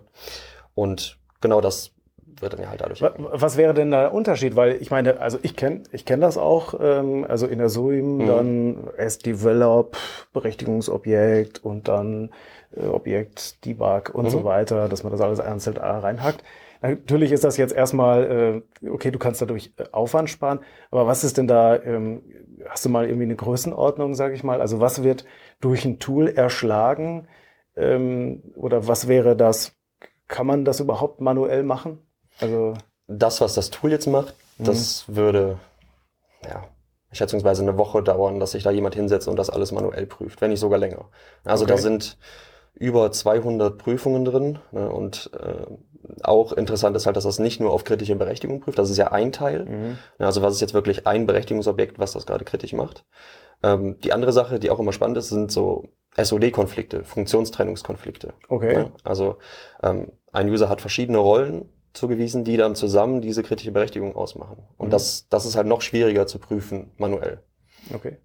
Und 0.74 1.20
genau 1.42 1.62
das 1.62 1.92
wird 2.40 2.54
dann 2.54 2.62
ja 2.62 2.70
halt 2.70 2.82
dadurch. 2.82 3.04
Was 3.04 3.56
wäre 3.56 3.76
denn 3.76 3.92
der 3.92 4.16
Unterschied? 4.16 4.56
Weil 4.56 4.82
ich 4.82 4.90
meine, 4.90 5.20
also 5.20 5.38
ich 5.44 5.56
kenne 5.56 5.84
ich 5.92 6.06
kenn 6.06 6.22
das 6.22 6.40
auch, 6.40 6.74
ähm, 6.82 7.24
also 7.30 7.46
in 7.46 7.60
der 7.60 7.70
SUIM 7.70 8.18
mhm. 8.18 8.28
dann 8.28 8.88
S-Develop, 8.98 9.96
Berechtigungsobjekt 10.34 11.64
und 11.64 11.88
dann 11.88 12.32
äh, 12.76 12.88
Objekt, 12.88 13.64
Debug 13.66 14.10
und 14.16 14.26
mhm. 14.26 14.30
so 14.32 14.44
weiter, 14.44 14.90
dass 14.90 15.04
man 15.04 15.12
das 15.12 15.22
alles 15.22 15.40
einzeln 15.40 15.78
reinhackt. 15.78 16.44
Natürlich 16.82 17.32
ist 17.32 17.44
das 17.44 17.58
jetzt 17.58 17.74
erstmal, 17.74 18.64
äh, 18.84 18.90
okay, 18.90 19.12
du 19.12 19.20
kannst 19.20 19.42
dadurch 19.42 19.74
äh, 19.78 19.86
Aufwand 19.92 20.30
sparen, 20.30 20.60
aber 20.92 21.08
was 21.08 21.24
ist 21.24 21.38
denn 21.38 21.48
da, 21.48 21.76
ähm, 21.82 22.24
hast 22.70 22.86
du 22.86 22.90
mal 22.90 23.06
irgendwie 23.06 23.26
eine 23.26 23.36
Größenordnung, 23.36 24.14
sage 24.16 24.34
ich 24.34 24.44
mal? 24.44 24.62
Also 24.62 24.80
was 24.80 25.04
wird 25.04 25.26
durch 25.60 25.84
ein 25.84 26.00
Tool 26.00 26.30
erschlagen 26.30 27.28
ähm, 27.76 28.44
oder 28.56 28.88
was 28.88 29.08
wäre 29.08 29.36
das? 29.36 29.76
Kann 30.28 30.48
man 30.48 30.64
das 30.64 30.80
überhaupt 30.80 31.22
manuell 31.22 31.64
machen? 31.64 32.00
Also 32.40 32.76
das, 33.08 33.42
was 33.42 33.56
das 33.56 33.72
Tool 33.72 33.92
jetzt 33.92 34.08
macht, 34.08 34.36
mhm. 34.58 34.64
das 34.64 35.06
würde 35.08 35.60
ja 36.46 36.64
schätzungsweise 37.12 37.64
eine 37.64 37.78
Woche 37.78 38.04
dauern, 38.04 38.40
dass 38.40 38.52
sich 38.52 38.64
da 38.64 38.72
jemand 38.72 38.96
hinsetzt 38.96 39.28
und 39.28 39.38
das 39.38 39.50
alles 39.50 39.72
manuell 39.72 40.06
prüft, 40.06 40.42
wenn 40.42 40.52
nicht 40.52 40.60
sogar 40.60 40.80
länger. 40.80 41.10
Also 41.44 41.64
okay. 41.64 41.74
da 41.74 41.78
sind 41.78 42.18
über 42.76 43.12
200 43.12 43.78
Prüfungen 43.78 44.26
drin 44.26 44.60
ne, 44.72 44.90
und 44.90 45.32
äh, 45.34 45.66
auch 46.24 46.54
interessant 46.54 46.96
ist 46.96 47.06
halt, 47.06 47.16
dass 47.16 47.24
das 47.24 47.40
nicht 47.40 47.60
nur 47.60 47.72
auf 47.72 47.84
kritische 47.84 48.16
Berechtigung 48.16 48.60
prüft, 48.60 48.80
das 48.80 48.90
ist 48.90 48.98
ja 48.98 49.12
ein 49.12 49.32
Teil. 49.32 49.66
Mhm. 49.66 49.98
Also 50.18 50.42
was 50.42 50.54
ist 50.54 50.62
jetzt 50.62 50.74
wirklich 50.74 51.08
ein 51.08 51.26
Berechtigungsobjekt, 51.26 52.00
was 52.00 52.14
das 52.14 52.26
gerade 52.26 52.46
kritisch 52.46 52.74
macht. 52.74 53.06
Ähm, 53.64 54.00
die 54.00 54.14
andere 54.14 54.32
Sache, 54.32 54.60
die 54.60 54.70
auch 54.70 54.80
immer 54.80 54.94
spannend 54.94 55.18
ist, 55.18 55.30
sind 55.30 55.52
so 55.52 55.90
SOD-Konflikte, 56.18 57.04
Funktionstrennungskonflikte. 57.04 58.34
Okay. 58.48 58.74
Ja, 58.74 58.92
also 59.04 59.38
ähm, 59.84 60.12
ein 60.32 60.50
User 60.50 60.70
hat 60.70 60.82
verschiedene 60.82 61.18
Rollen 61.18 61.70
zugewiesen, 61.94 62.44
die 62.44 62.58
dann 62.58 62.76
zusammen 62.76 63.22
diese 63.22 63.44
kritische 63.44 63.72
Berechtigung 63.72 64.16
ausmachen. 64.16 64.64
Und 64.78 64.88
mhm. 64.88 64.92
das, 64.92 65.28
das 65.30 65.46
ist 65.46 65.56
halt 65.56 65.68
noch 65.68 65.82
schwieriger 65.82 66.28
zu 66.28 66.40
prüfen 66.40 66.92
manuell. 66.98 67.44
Okay. 67.94 68.18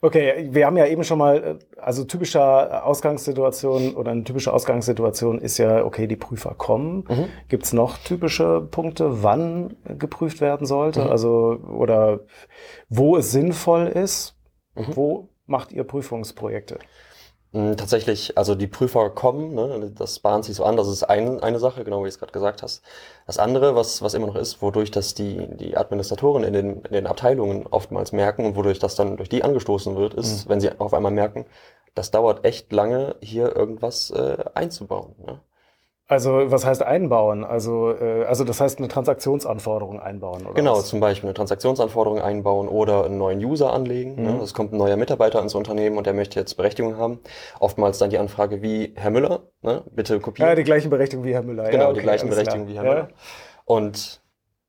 Okay, 0.00 0.48
wir 0.50 0.66
haben 0.66 0.76
ja 0.76 0.86
eben 0.86 1.04
schon 1.04 1.18
mal, 1.18 1.58
äh, 1.76 1.80
also 1.80 2.04
typischer 2.04 2.84
Ausgangssituation 2.84 3.94
oder 3.94 4.10
eine 4.10 4.24
typische 4.24 4.52
Ausgangssituation 4.52 5.38
ist 5.38 5.58
ja, 5.58 5.84
okay, 5.84 6.06
die 6.06 6.16
Prüfer 6.16 6.54
kommen. 6.54 7.04
Mhm. 7.08 7.26
Gibt 7.48 7.64
es 7.64 7.72
noch 7.72 7.98
typische 7.98 8.60
Punkte, 8.60 9.22
wann 9.22 9.76
geprüft 9.98 10.40
werden 10.40 10.66
sollte? 10.66 11.04
Mhm. 11.04 11.10
Also, 11.10 11.58
oder 11.68 12.20
wo 12.88 13.16
es 13.16 13.32
sinnvoll 13.32 13.86
ist? 13.86 14.36
Mhm. 14.74 14.96
Wo 14.96 15.28
macht 15.46 15.72
ihr 15.72 15.84
Prüfungsprojekte? 15.84 16.78
Hm, 17.54 17.76
tatsächlich, 17.76 18.36
also 18.36 18.56
die 18.56 18.66
Prüfer 18.66 19.10
kommen, 19.10 19.54
ne, 19.54 19.92
das 19.96 20.18
bahnt 20.18 20.44
sich 20.44 20.56
so 20.56 20.64
an, 20.64 20.76
das 20.76 20.88
ist 20.88 21.04
ein, 21.04 21.40
eine 21.40 21.60
Sache, 21.60 21.84
genau 21.84 22.00
wie 22.00 22.02
du 22.02 22.08
es 22.08 22.18
gerade 22.18 22.32
gesagt 22.32 22.64
hast. 22.64 22.82
Das 23.28 23.38
andere, 23.38 23.76
was, 23.76 24.02
was 24.02 24.14
immer 24.14 24.26
noch 24.26 24.34
ist, 24.34 24.60
wodurch 24.60 24.90
das 24.90 25.14
die, 25.14 25.46
die 25.56 25.76
Administratoren 25.76 26.42
in 26.42 26.52
den, 26.52 26.82
in 26.82 26.92
den 26.92 27.06
Abteilungen 27.06 27.68
oftmals 27.68 28.10
merken 28.10 28.44
und 28.44 28.56
wodurch 28.56 28.80
das 28.80 28.96
dann 28.96 29.16
durch 29.16 29.28
die 29.28 29.44
angestoßen 29.44 29.94
wird, 29.94 30.14
ist, 30.14 30.46
mhm. 30.46 30.50
wenn 30.50 30.60
sie 30.60 30.70
auf 30.80 30.92
einmal 30.92 31.12
merken, 31.12 31.46
das 31.94 32.10
dauert 32.10 32.44
echt 32.44 32.72
lange, 32.72 33.14
hier 33.20 33.54
irgendwas 33.54 34.10
äh, 34.10 34.44
einzubauen. 34.54 35.14
Ne? 35.24 35.40
Also 36.06 36.50
was 36.50 36.66
heißt 36.66 36.82
einbauen? 36.82 37.44
Also, 37.44 37.92
äh, 37.92 38.24
also 38.24 38.44
das 38.44 38.60
heißt 38.60 38.78
eine 38.78 38.88
Transaktionsanforderung 38.88 40.00
einbauen, 40.00 40.44
oder? 40.44 40.54
Genau, 40.54 40.76
was? 40.76 40.88
zum 40.88 41.00
Beispiel 41.00 41.28
eine 41.28 41.34
Transaktionsanforderung 41.34 42.20
einbauen 42.20 42.68
oder 42.68 43.06
einen 43.06 43.16
neuen 43.16 43.42
User 43.42 43.72
anlegen. 43.72 44.22
Ne? 44.22 44.32
Mhm. 44.32 44.40
Es 44.40 44.52
kommt 44.52 44.74
ein 44.74 44.76
neuer 44.76 44.96
Mitarbeiter 44.96 45.40
ins 45.40 45.54
Unternehmen 45.54 45.96
und 45.96 46.06
der 46.06 46.12
möchte 46.12 46.38
jetzt 46.38 46.56
Berechtigung 46.56 46.98
haben. 46.98 47.20
Oftmals 47.58 47.96
dann 47.98 48.10
die 48.10 48.18
Anfrage 48.18 48.60
wie 48.60 48.92
Herr 48.96 49.10
Müller, 49.10 49.44
ne? 49.62 49.82
bitte 49.92 50.20
kopieren. 50.20 50.50
Ja, 50.50 50.54
die 50.54 50.64
gleiche 50.64 50.90
Berechtigung 50.90 51.24
wie 51.24 51.32
Herr 51.32 51.42
Müller. 51.42 51.70
Genau, 51.70 51.84
ja, 51.84 51.88
okay, 51.88 52.00
die 52.00 52.02
gleichen 52.02 52.28
Berechtigungen 52.28 52.68
wie 52.68 52.76
Herr 52.76 52.84
ja. 52.84 52.90
Müller. 52.90 53.08
Und 53.64 54.20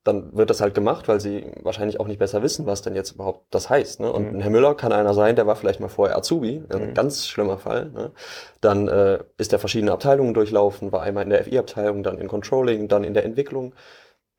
dann 0.05 0.38
wird 0.38 0.51
das 0.51 0.62
halt 0.62 0.75
gemacht, 0.75 1.07
weil 1.07 1.19
sie 1.19 1.51
wahrscheinlich 1.63 2.00
auch 2.00 2.05
nicht 2.07 2.19
besser 2.19 2.43
wissen, 2.43 2.67
was 2.67 2.83
denn 2.83 2.95
jetzt 2.95 3.13
überhaupt 3.13 3.47
das 3.50 3.71
heißt. 3.71 4.00
Ne? 4.00 4.12
Und 4.12 4.33
mhm. 4.33 4.39
Herr 4.39 4.51
Müller 4.51 4.75
kann 4.75 4.91
einer 4.91 5.15
sein, 5.15 5.35
der 5.35 5.47
war 5.47 5.55
vielleicht 5.55 5.79
mal 5.79 5.89
vorher 5.89 6.15
Azubi, 6.15 6.63
also 6.69 6.79
mhm. 6.79 6.89
ein 6.89 6.93
ganz 6.93 7.27
schlimmer 7.27 7.57
Fall. 7.57 7.89
Ne? 7.89 8.12
Dann 8.62 8.88
äh, 8.88 9.19
ist 9.38 9.51
er 9.51 9.57
verschiedene 9.57 9.91
Abteilungen 9.91 10.35
durchlaufen, 10.35 10.91
war 10.91 11.01
einmal 11.01 11.24
in 11.24 11.31
der 11.31 11.43
FI-Abteilung, 11.43 12.03
dann 12.03 12.19
in 12.19 12.27
Controlling, 12.27 12.88
dann 12.88 13.03
in 13.03 13.15
der 13.15 13.25
Entwicklung. 13.25 13.74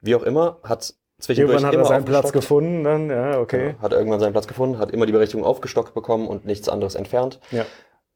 Wie 0.00 0.14
auch 0.14 0.22
immer, 0.22 0.58
hat 0.62 0.94
zwischendurch 1.18 1.56
irgendwann 1.62 1.72
hat 1.72 1.80
er 1.80 1.84
seinen 1.84 2.04
Platz 2.04 2.32
gefunden, 2.32 2.84
dann 2.84 3.10
ja, 3.10 3.40
okay. 3.40 3.70
Ja, 3.70 3.82
hat 3.82 3.92
irgendwann 3.92 4.20
seinen 4.20 4.32
Platz 4.32 4.46
gefunden, 4.46 4.78
hat 4.78 4.92
immer 4.92 5.06
die 5.06 5.12
Berechtigung 5.12 5.44
aufgestockt 5.44 5.94
bekommen 5.94 6.28
und 6.28 6.46
nichts 6.46 6.68
anderes 6.68 6.94
entfernt. 6.94 7.40
Ja. 7.50 7.64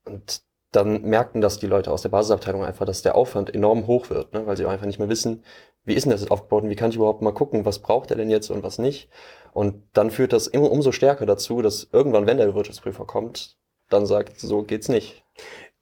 Und 0.04 0.42
dann 0.73 1.03
merkten 1.03 1.41
das 1.41 1.59
die 1.59 1.67
Leute 1.67 1.91
aus 1.91 2.03
der 2.03 2.11
Basisabteilung 2.11 2.65
einfach, 2.65 2.87
dass 2.87 3.03
der 3.03 3.15
Aufwand 3.15 3.53
enorm 3.55 3.87
hoch 3.87 4.11
wird, 4.11 4.33
ne? 4.33 4.47
weil 4.47 4.57
sie 4.57 4.67
einfach 4.67 4.87
nicht 4.87 4.99
mehr 4.99 5.09
wissen, 5.09 5.45
wie 5.85 5.95
ist 5.95 6.05
denn 6.05 6.12
das 6.12 6.21
jetzt 6.21 6.31
aufgebaut 6.31 6.62
und 6.62 6.71
wie 6.71 6.77
kann 6.77 6.91
ich 6.91 6.97
überhaupt 6.97 7.23
mal 7.23 7.33
gucken, 7.33 7.65
was 7.65 7.81
braucht 7.81 8.11
er 8.11 8.17
denn 8.17 8.31
jetzt 8.31 8.50
und 8.50 8.62
was 8.62 8.79
nicht. 8.79 9.09
Und 9.53 9.83
dann 9.95 10.11
führt 10.11 10.33
das 10.33 10.47
immer 10.47 10.71
umso 10.71 10.93
stärker 10.93 11.27
dazu, 11.27 11.62
dass 11.62 11.89
irgendwann, 11.93 12.27
wenn 12.27 12.37
der 12.37 12.55
Wirtschaftsprüfer 12.55 13.05
kommt, 13.05 13.57
dann 13.89 14.07
sagt, 14.07 14.39
so 14.39 14.62
geht's 14.62 14.89
nicht. 14.89 15.25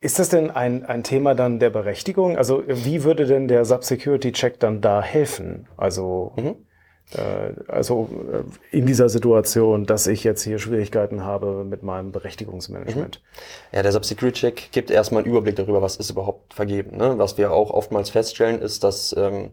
Ist 0.01 0.19
das 0.19 0.29
denn 0.29 0.51
ein, 0.51 0.87
ein 0.87 1.03
Thema 1.03 1.35
dann 1.35 1.59
der 1.59 1.71
Berechtigung? 1.71 2.39
Also 2.39 2.63
wie 2.67 3.03
würde 3.03 3.27
denn 3.27 3.49
der 3.49 3.65
Sub-Security-Check 3.65 4.61
dann 4.61 4.81
da 4.81 5.03
helfen? 5.03 5.67
Also, 5.77 6.33
mhm. 6.37 6.68
Äh, 7.15 7.55
also 7.69 8.09
äh, 8.33 8.77
in 8.77 8.87
dieser 8.87 9.09
Situation, 9.09 9.87
dass 9.87 10.07
ich 10.07 10.25
jetzt 10.25 10.43
hier 10.43 10.59
Schwierigkeiten 10.59 11.25
habe 11.25 11.65
mit 11.65 11.83
meinem 11.83 12.13
Berechtigungsmanagement. 12.13 13.21
Mhm. 13.23 13.77
Ja, 13.77 13.83
der 13.83 13.93
Sub-Security-Check 13.93 14.73
gibt 14.73 14.91
erstmal 14.91 15.23
einen 15.23 15.31
Überblick 15.31 15.57
darüber, 15.57 15.81
was 15.81 15.97
ist 15.97 16.11
überhaupt 16.11 16.55
vergeben. 16.55 16.97
Ne? 16.97 17.19
Was 17.19 17.39
wir 17.39 17.53
auch 17.53 17.71
oftmals 17.71 18.11
feststellen, 18.11 18.61
ist, 18.61 18.85
dass, 18.85 19.15
ähm, 19.17 19.53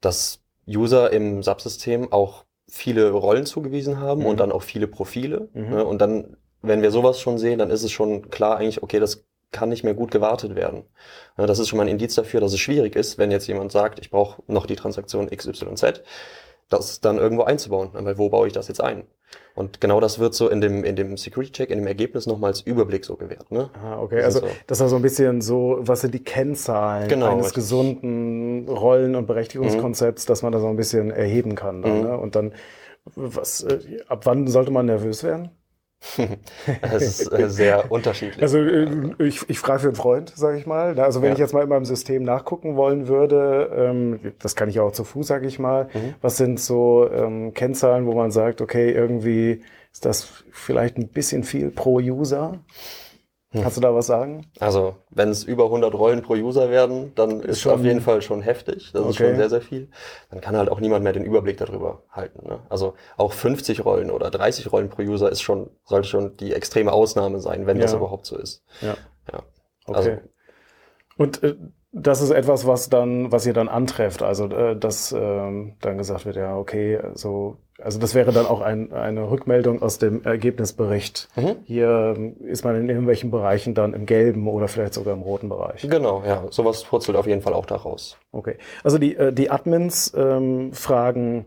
dass 0.00 0.40
User 0.68 1.12
im 1.12 1.42
Subsystem 1.42 2.12
auch 2.12 2.44
viele 2.68 3.10
Rollen 3.10 3.46
zugewiesen 3.46 4.00
haben 4.00 4.20
mhm. 4.20 4.26
und 4.26 4.40
dann 4.40 4.52
auch 4.52 4.62
viele 4.62 4.86
Profile. 4.86 5.48
Mhm. 5.52 5.70
Ne? 5.70 5.84
Und 5.84 6.00
dann, 6.00 6.36
wenn 6.62 6.82
wir 6.82 6.90
sowas 6.90 7.20
schon 7.20 7.38
sehen, 7.38 7.58
dann 7.58 7.70
ist 7.70 7.82
es 7.82 7.90
schon 7.90 8.30
klar 8.30 8.58
eigentlich, 8.58 8.82
okay, 8.82 9.00
das 9.00 9.24
kann 9.54 9.68
nicht 9.68 9.84
mehr 9.84 9.94
gut 9.94 10.10
gewartet 10.10 10.56
werden. 10.56 10.82
Das 11.36 11.58
ist 11.58 11.68
schon 11.68 11.76
mal 11.76 11.84
ein 11.84 11.88
Indiz 11.88 12.14
dafür, 12.16 12.40
dass 12.40 12.52
es 12.52 12.58
schwierig 12.58 12.96
ist, 12.96 13.18
wenn 13.18 13.30
jetzt 13.30 13.46
jemand 13.46 13.70
sagt, 13.70 14.00
ich 14.00 14.10
brauche 14.10 14.42
noch 14.48 14.66
die 14.66 14.74
Transaktion 14.74 15.30
XYZ, 15.30 16.02
das 16.68 17.00
dann 17.00 17.18
irgendwo 17.18 17.44
einzubauen. 17.44 17.90
Weil 17.92 18.18
wo 18.18 18.28
baue 18.28 18.46
ich 18.46 18.52
das 18.52 18.68
jetzt 18.68 18.80
ein? 18.80 19.04
Und 19.54 19.80
genau 19.80 20.00
das 20.00 20.18
wird 20.18 20.34
so 20.34 20.48
in 20.48 20.60
dem, 20.60 20.82
in 20.84 20.96
dem 20.96 21.16
Security-Check, 21.16 21.70
in 21.70 21.78
dem 21.78 21.86
Ergebnis 21.86 22.26
nochmal 22.26 22.50
als 22.50 22.60
Überblick 22.62 23.04
so 23.04 23.16
gewährt. 23.16 23.50
Ne? 23.52 23.70
Ah, 23.82 24.00
okay. 24.00 24.16
Das 24.16 24.36
also 24.36 24.40
so. 24.40 24.46
das 24.66 24.80
ist 24.80 24.90
so 24.90 24.96
ein 24.96 25.02
bisschen 25.02 25.40
so, 25.40 25.78
was 25.80 26.00
sind 26.00 26.12
die 26.12 26.24
Kennzahlen 26.24 27.08
genau, 27.08 27.26
eines 27.26 27.46
richtig. 27.46 27.62
gesunden 27.62 28.68
Rollen- 28.68 29.14
und 29.14 29.26
Berechtigungskonzepts, 29.26 30.24
mhm. 30.24 30.28
dass 30.28 30.42
man 30.42 30.52
da 30.52 30.58
so 30.58 30.66
ein 30.66 30.76
bisschen 30.76 31.10
erheben 31.10 31.54
kann. 31.54 31.82
Dann, 31.82 31.98
mhm. 31.98 32.04
ne? 32.04 32.18
Und 32.18 32.34
dann, 32.34 32.52
was, 33.14 33.62
äh, 33.62 33.78
ab 34.08 34.26
wann 34.26 34.46
sollte 34.48 34.72
man 34.72 34.86
nervös 34.86 35.22
werden? 35.22 35.50
Es 36.82 37.20
ist 37.20 37.32
äh, 37.32 37.48
sehr 37.48 37.90
unterschiedlich. 37.90 38.42
Also 38.42 38.58
äh, 38.58 38.86
ich, 39.18 39.48
ich 39.48 39.58
frage 39.58 39.80
für 39.80 39.86
einen 39.88 39.96
Freund, 39.96 40.32
sage 40.34 40.58
ich 40.58 40.66
mal. 40.66 40.98
Also 40.98 41.22
wenn 41.22 41.28
ja. 41.28 41.34
ich 41.34 41.38
jetzt 41.38 41.54
mal 41.54 41.62
in 41.62 41.68
meinem 41.68 41.84
System 41.84 42.22
nachgucken 42.22 42.76
wollen 42.76 43.08
würde, 43.08 43.70
ähm, 43.74 44.32
das 44.38 44.56
kann 44.56 44.68
ich 44.68 44.80
auch 44.80 44.92
zu 44.92 45.04
Fuß, 45.04 45.26
sage 45.26 45.46
ich 45.46 45.58
mal. 45.58 45.88
Mhm. 45.92 46.14
Was 46.20 46.36
sind 46.36 46.60
so 46.60 47.08
ähm, 47.10 47.54
Kennzahlen, 47.54 48.06
wo 48.06 48.14
man 48.14 48.30
sagt, 48.30 48.60
okay, 48.60 48.90
irgendwie 48.90 49.62
ist 49.92 50.04
das 50.04 50.44
vielleicht 50.50 50.98
ein 50.98 51.08
bisschen 51.08 51.44
viel 51.44 51.70
pro 51.70 51.98
User? 51.98 52.58
Hm. 53.54 53.62
Kannst 53.62 53.76
du 53.76 53.80
da 53.80 53.94
was 53.94 54.08
sagen? 54.08 54.50
Also, 54.58 54.96
wenn 55.10 55.28
es 55.28 55.44
über 55.44 55.66
100 55.66 55.94
Rollen 55.94 56.22
pro 56.22 56.34
User 56.34 56.70
werden, 56.70 57.14
dann 57.14 57.38
ist, 57.38 57.58
ist 57.58 57.66
auf 57.68 57.84
jeden 57.84 58.00
Fall 58.00 58.20
schon 58.20 58.42
heftig. 58.42 58.90
Das 58.92 59.02
okay. 59.02 59.10
ist 59.10 59.16
schon 59.16 59.36
sehr, 59.36 59.48
sehr 59.48 59.60
viel. 59.60 59.88
Dann 60.30 60.40
kann 60.40 60.56
halt 60.56 60.68
auch 60.68 60.80
niemand 60.80 61.04
mehr 61.04 61.12
den 61.12 61.24
Überblick 61.24 61.56
darüber 61.58 62.02
halten. 62.10 62.48
Ne? 62.48 62.58
Also 62.68 62.94
auch 63.16 63.32
50 63.32 63.84
Rollen 63.84 64.10
oder 64.10 64.32
30 64.32 64.72
Rollen 64.72 64.88
pro 64.88 65.02
User 65.02 65.30
ist 65.30 65.40
schon, 65.40 65.70
sollte 65.84 66.08
schon 66.08 66.36
die 66.36 66.52
extreme 66.52 66.92
Ausnahme 66.92 67.38
sein, 67.38 67.68
wenn 67.68 67.76
ja. 67.76 67.82
das 67.82 67.94
überhaupt 67.94 68.26
so 68.26 68.36
ist. 68.36 68.64
Ja. 68.80 68.96
ja. 69.32 69.42
Okay. 69.86 69.96
Also, 69.96 70.10
Und 71.16 71.42
äh, 71.44 71.54
das 71.94 72.20
ist 72.20 72.30
etwas, 72.30 72.66
was 72.66 72.90
dann, 72.90 73.30
was 73.30 73.46
ihr 73.46 73.52
dann 73.52 73.68
antrefft. 73.68 74.22
Also, 74.22 74.46
äh, 74.46 74.76
dass 74.76 75.12
ähm, 75.12 75.74
dann 75.80 75.98
gesagt 75.98 76.26
wird, 76.26 76.36
ja, 76.36 76.56
okay, 76.56 77.00
so 77.14 77.58
also 77.82 77.98
das 77.98 78.14
wäre 78.14 78.32
dann 78.32 78.46
auch 78.46 78.60
ein, 78.60 78.92
eine 78.92 79.30
Rückmeldung 79.30 79.82
aus 79.82 79.98
dem 79.98 80.22
Ergebnisbericht. 80.24 81.28
Mhm. 81.34 81.56
Hier 81.64 82.14
ähm, 82.16 82.36
ist 82.40 82.64
man 82.64 82.76
in 82.76 82.88
irgendwelchen 82.88 83.30
Bereichen 83.30 83.74
dann 83.74 83.94
im 83.94 84.06
gelben 84.06 84.46
oder 84.46 84.68
vielleicht 84.68 84.94
sogar 84.94 85.14
im 85.14 85.22
roten 85.22 85.48
Bereich. 85.48 85.82
Genau, 85.88 86.22
ja, 86.24 86.44
sowas 86.50 86.84
purzelt 86.84 87.16
auf 87.16 87.26
jeden 87.26 87.42
Fall 87.42 87.52
auch 87.52 87.66
daraus. 87.66 88.16
Okay, 88.30 88.56
also 88.84 88.98
die, 88.98 89.16
äh, 89.16 89.32
die 89.32 89.50
Admins 89.50 90.12
ähm, 90.16 90.72
fragen, 90.72 91.46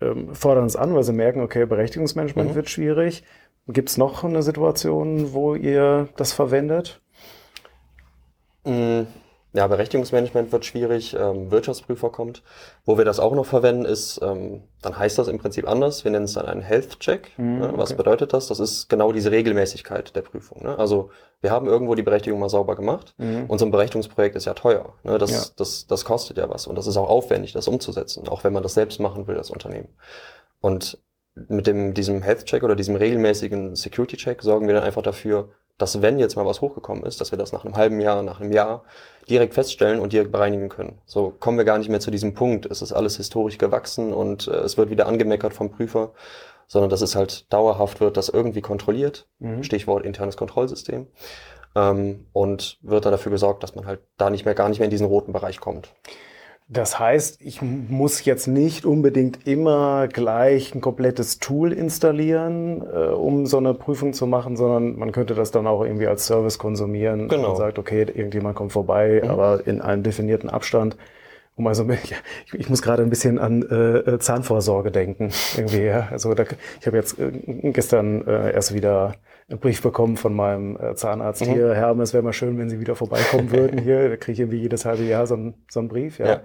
ähm, 0.00 0.34
fordern 0.34 0.66
es 0.66 0.74
an, 0.74 0.94
weil 0.94 1.04
sie 1.04 1.12
merken, 1.12 1.42
okay, 1.42 1.64
Berechtigungsmanagement 1.64 2.50
mhm. 2.50 2.54
wird 2.54 2.68
schwierig. 2.68 3.22
Gibt 3.68 3.90
es 3.90 3.98
noch 3.98 4.24
eine 4.24 4.42
Situation, 4.42 5.32
wo 5.32 5.54
ihr 5.54 6.08
das 6.16 6.32
verwendet? 6.32 7.02
Ja, 9.54 9.66
Berechtigungsmanagement 9.66 10.52
wird 10.52 10.66
schwierig, 10.66 11.16
ähm, 11.18 11.50
Wirtschaftsprüfer 11.50 12.10
kommt. 12.10 12.42
Wo 12.84 12.98
wir 12.98 13.06
das 13.06 13.18
auch 13.18 13.34
noch 13.34 13.46
verwenden, 13.46 13.86
ist, 13.86 14.20
ähm, 14.22 14.64
dann 14.82 14.98
heißt 14.98 15.18
das 15.18 15.26
im 15.28 15.38
Prinzip 15.38 15.66
anders. 15.66 16.04
Wir 16.04 16.10
nennen 16.10 16.26
es 16.26 16.34
dann 16.34 16.44
einen 16.44 16.60
Health 16.60 17.00
Check. 17.00 17.30
Mhm, 17.38 17.58
ne? 17.58 17.72
Was 17.76 17.90
okay. 17.90 17.96
bedeutet 17.96 18.34
das? 18.34 18.48
Das 18.48 18.60
ist 18.60 18.88
genau 18.88 19.10
diese 19.10 19.30
Regelmäßigkeit 19.30 20.14
der 20.14 20.20
Prüfung. 20.20 20.62
Ne? 20.62 20.78
Also 20.78 21.10
wir 21.40 21.50
haben 21.50 21.66
irgendwo 21.66 21.94
die 21.94 22.02
Berechtigung 22.02 22.40
mal 22.40 22.50
sauber 22.50 22.76
gemacht. 22.76 23.14
Mhm. 23.16 23.46
Und 23.48 23.58
so 23.58 23.64
ein 23.64 23.70
Berechtigungsprojekt 23.70 24.36
ist 24.36 24.44
ja 24.44 24.52
teuer. 24.52 24.92
Ne? 25.02 25.16
Das, 25.16 25.30
ja. 25.30 25.42
das, 25.56 25.86
das 25.86 26.04
kostet 26.04 26.36
ja 26.36 26.50
was 26.50 26.66
und 26.66 26.76
das 26.76 26.86
ist 26.86 26.98
auch 26.98 27.08
aufwendig, 27.08 27.54
das 27.54 27.68
umzusetzen, 27.68 28.28
auch 28.28 28.44
wenn 28.44 28.52
man 28.52 28.62
das 28.62 28.74
selbst 28.74 29.00
machen 29.00 29.26
will, 29.26 29.36
das 29.36 29.50
Unternehmen. 29.50 29.88
Und 30.60 30.98
mit 31.48 31.66
dem, 31.66 31.94
diesem 31.94 32.22
Health 32.22 32.44
Check 32.44 32.64
oder 32.64 32.76
diesem 32.76 32.96
regelmäßigen 32.96 33.76
Security 33.76 34.16
Check 34.16 34.42
sorgen 34.42 34.66
wir 34.66 34.74
dann 34.74 34.84
einfach 34.84 35.02
dafür, 35.02 35.50
dass 35.78 36.02
wenn 36.02 36.18
jetzt 36.18 36.36
mal 36.36 36.44
was 36.44 36.60
hochgekommen 36.60 37.04
ist, 37.04 37.20
dass 37.20 37.30
wir 37.30 37.38
das 37.38 37.52
nach 37.52 37.64
einem 37.64 37.76
halben 37.76 38.00
Jahr, 38.00 38.22
nach 38.22 38.40
einem 38.40 38.52
Jahr 38.52 38.82
direkt 39.30 39.54
feststellen 39.54 40.00
und 40.00 40.12
direkt 40.12 40.32
bereinigen 40.32 40.68
können. 40.68 40.98
So 41.06 41.30
kommen 41.30 41.56
wir 41.56 41.64
gar 41.64 41.78
nicht 41.78 41.88
mehr 41.88 42.00
zu 42.00 42.10
diesem 42.10 42.34
Punkt. 42.34 42.66
Es 42.66 42.82
ist 42.82 42.92
alles 42.92 43.16
historisch 43.16 43.58
gewachsen 43.58 44.12
und 44.12 44.48
äh, 44.48 44.56
es 44.56 44.76
wird 44.76 44.90
wieder 44.90 45.06
angemeckert 45.06 45.54
vom 45.54 45.70
Prüfer, 45.70 46.12
sondern 46.66 46.90
dass 46.90 47.00
es 47.00 47.14
halt 47.14 47.52
dauerhaft 47.52 48.00
wird, 48.00 48.16
das 48.16 48.28
irgendwie 48.28 48.60
kontrolliert. 48.60 49.28
Mhm. 49.38 49.62
Stichwort 49.62 50.04
internes 50.04 50.36
Kontrollsystem. 50.36 51.06
Ähm, 51.74 52.26
und 52.32 52.78
wird 52.82 53.04
dann 53.04 53.12
dafür 53.12 53.30
gesorgt, 53.30 53.62
dass 53.62 53.74
man 53.74 53.86
halt 53.86 54.00
da 54.16 54.30
nicht 54.30 54.44
mehr, 54.44 54.54
gar 54.54 54.68
nicht 54.68 54.78
mehr 54.78 54.86
in 54.86 54.90
diesen 54.90 55.06
roten 55.06 55.32
Bereich 55.32 55.60
kommt. 55.60 55.92
Das 56.70 56.98
heißt, 56.98 57.40
ich 57.40 57.62
muss 57.62 58.26
jetzt 58.26 58.46
nicht 58.46 58.84
unbedingt 58.84 59.46
immer 59.46 60.06
gleich 60.06 60.74
ein 60.74 60.82
komplettes 60.82 61.38
Tool 61.38 61.72
installieren, 61.72 62.82
äh, 62.82 63.08
um 63.08 63.46
so 63.46 63.56
eine 63.56 63.72
Prüfung 63.72 64.12
zu 64.12 64.26
machen, 64.26 64.54
sondern 64.56 64.98
man 64.98 65.12
könnte 65.12 65.34
das 65.34 65.50
dann 65.50 65.66
auch 65.66 65.82
irgendwie 65.82 66.06
als 66.06 66.26
Service 66.26 66.58
konsumieren. 66.58 67.28
Genau. 67.28 67.48
Man 67.48 67.56
sagt, 67.56 67.78
okay, 67.78 68.02
irgendjemand 68.02 68.54
kommt 68.56 68.72
vorbei, 68.72 69.22
mhm. 69.24 69.30
aber 69.30 69.66
in 69.66 69.80
einem 69.80 70.02
definierten 70.02 70.50
Abstand. 70.50 70.98
Um 71.58 71.66
also, 71.66 71.86
ich, 71.90 72.14
ich 72.54 72.70
muss 72.70 72.80
gerade 72.80 73.02
ein 73.02 73.10
bisschen 73.10 73.38
an 73.38 73.62
äh, 73.62 74.18
Zahnvorsorge 74.18 74.90
denken. 74.90 75.30
Irgendwie, 75.56 75.82
ja. 75.82 76.08
Also 76.10 76.32
da, 76.32 76.44
ich 76.80 76.86
habe 76.86 76.96
jetzt 76.96 77.18
äh, 77.18 77.32
gestern 77.72 78.26
äh, 78.26 78.52
erst 78.52 78.72
wieder 78.72 79.14
einen 79.48 79.58
Brief 79.58 79.82
bekommen 79.82 80.16
von 80.16 80.34
meinem 80.34 80.76
äh, 80.76 80.94
Zahnarzt 80.94 81.46
mhm. 81.46 81.52
hier, 81.52 81.74
Herr, 81.74 81.98
es 81.98 82.14
wäre 82.14 82.22
mal 82.22 82.32
schön, 82.32 82.58
wenn 82.58 82.70
Sie 82.70 82.80
wieder 82.80 82.94
vorbeikommen 82.94 83.50
würden 83.50 83.78
hier. 83.82 84.08
Da 84.08 84.16
kriege 84.16 84.32
ich 84.32 84.40
irgendwie 84.40 84.60
jedes 84.60 84.84
halbe 84.84 85.02
Jahr 85.02 85.26
so, 85.26 85.34
ein, 85.34 85.54
so 85.68 85.80
einen 85.80 85.88
Brief, 85.88 86.18
ja. 86.18 86.26
ja. 86.26 86.40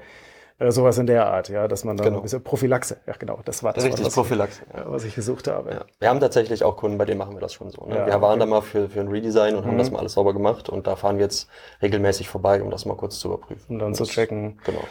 Äh, 0.59 0.71
sowas 0.71 0.97
in 0.97 1.07
der 1.07 1.27
Art, 1.27 1.49
ja, 1.49 1.67
dass 1.67 1.83
man 1.83 1.97
dann 1.97 2.05
genau. 2.05 2.17
ein 2.19 2.23
bisschen 2.23 2.43
Prophylaxe, 2.43 2.97
ja 3.07 3.13
genau, 3.17 3.39
das 3.43 3.63
war 3.63 3.73
das, 3.73 3.83
Richtig, 3.83 4.05
was, 4.05 4.13
Prophylaxe, 4.13 4.61
ja. 4.73 4.85
was 4.87 5.03
ich 5.03 5.15
gesucht 5.15 5.47
habe. 5.47 5.71
Ja. 5.71 5.85
Wir 5.99 6.09
haben 6.09 6.19
tatsächlich 6.19 6.63
auch 6.63 6.77
Kunden, 6.77 6.97
bei 6.97 7.05
denen 7.05 7.17
machen 7.17 7.33
wir 7.33 7.41
das 7.41 7.53
schon 7.53 7.69
so. 7.71 7.85
Ne? 7.85 7.95
Ja, 7.95 8.05
wir 8.05 8.21
waren 8.21 8.33
okay. 8.33 8.39
da 8.39 8.45
mal 8.45 8.61
für, 8.61 8.89
für 8.89 8.99
ein 8.99 9.07
Redesign 9.07 9.55
und 9.55 9.65
mhm. 9.65 9.69
haben 9.69 9.77
das 9.77 9.91
mal 9.91 9.99
alles 9.99 10.13
sauber 10.13 10.33
gemacht 10.33 10.69
und 10.69 10.87
da 10.87 10.95
fahren 10.95 11.17
wir 11.17 11.23
jetzt 11.23 11.47
regelmäßig 11.81 12.29
vorbei, 12.29 12.61
um 12.61 12.69
das 12.69 12.85
mal 12.85 12.95
kurz 12.95 13.19
zu 13.19 13.29
überprüfen. 13.29 13.75
Um 13.75 13.79
dann 13.79 13.87
und 13.89 13.95
zu 13.95 14.05
checken. 14.05 14.59
Genau. 14.65 14.83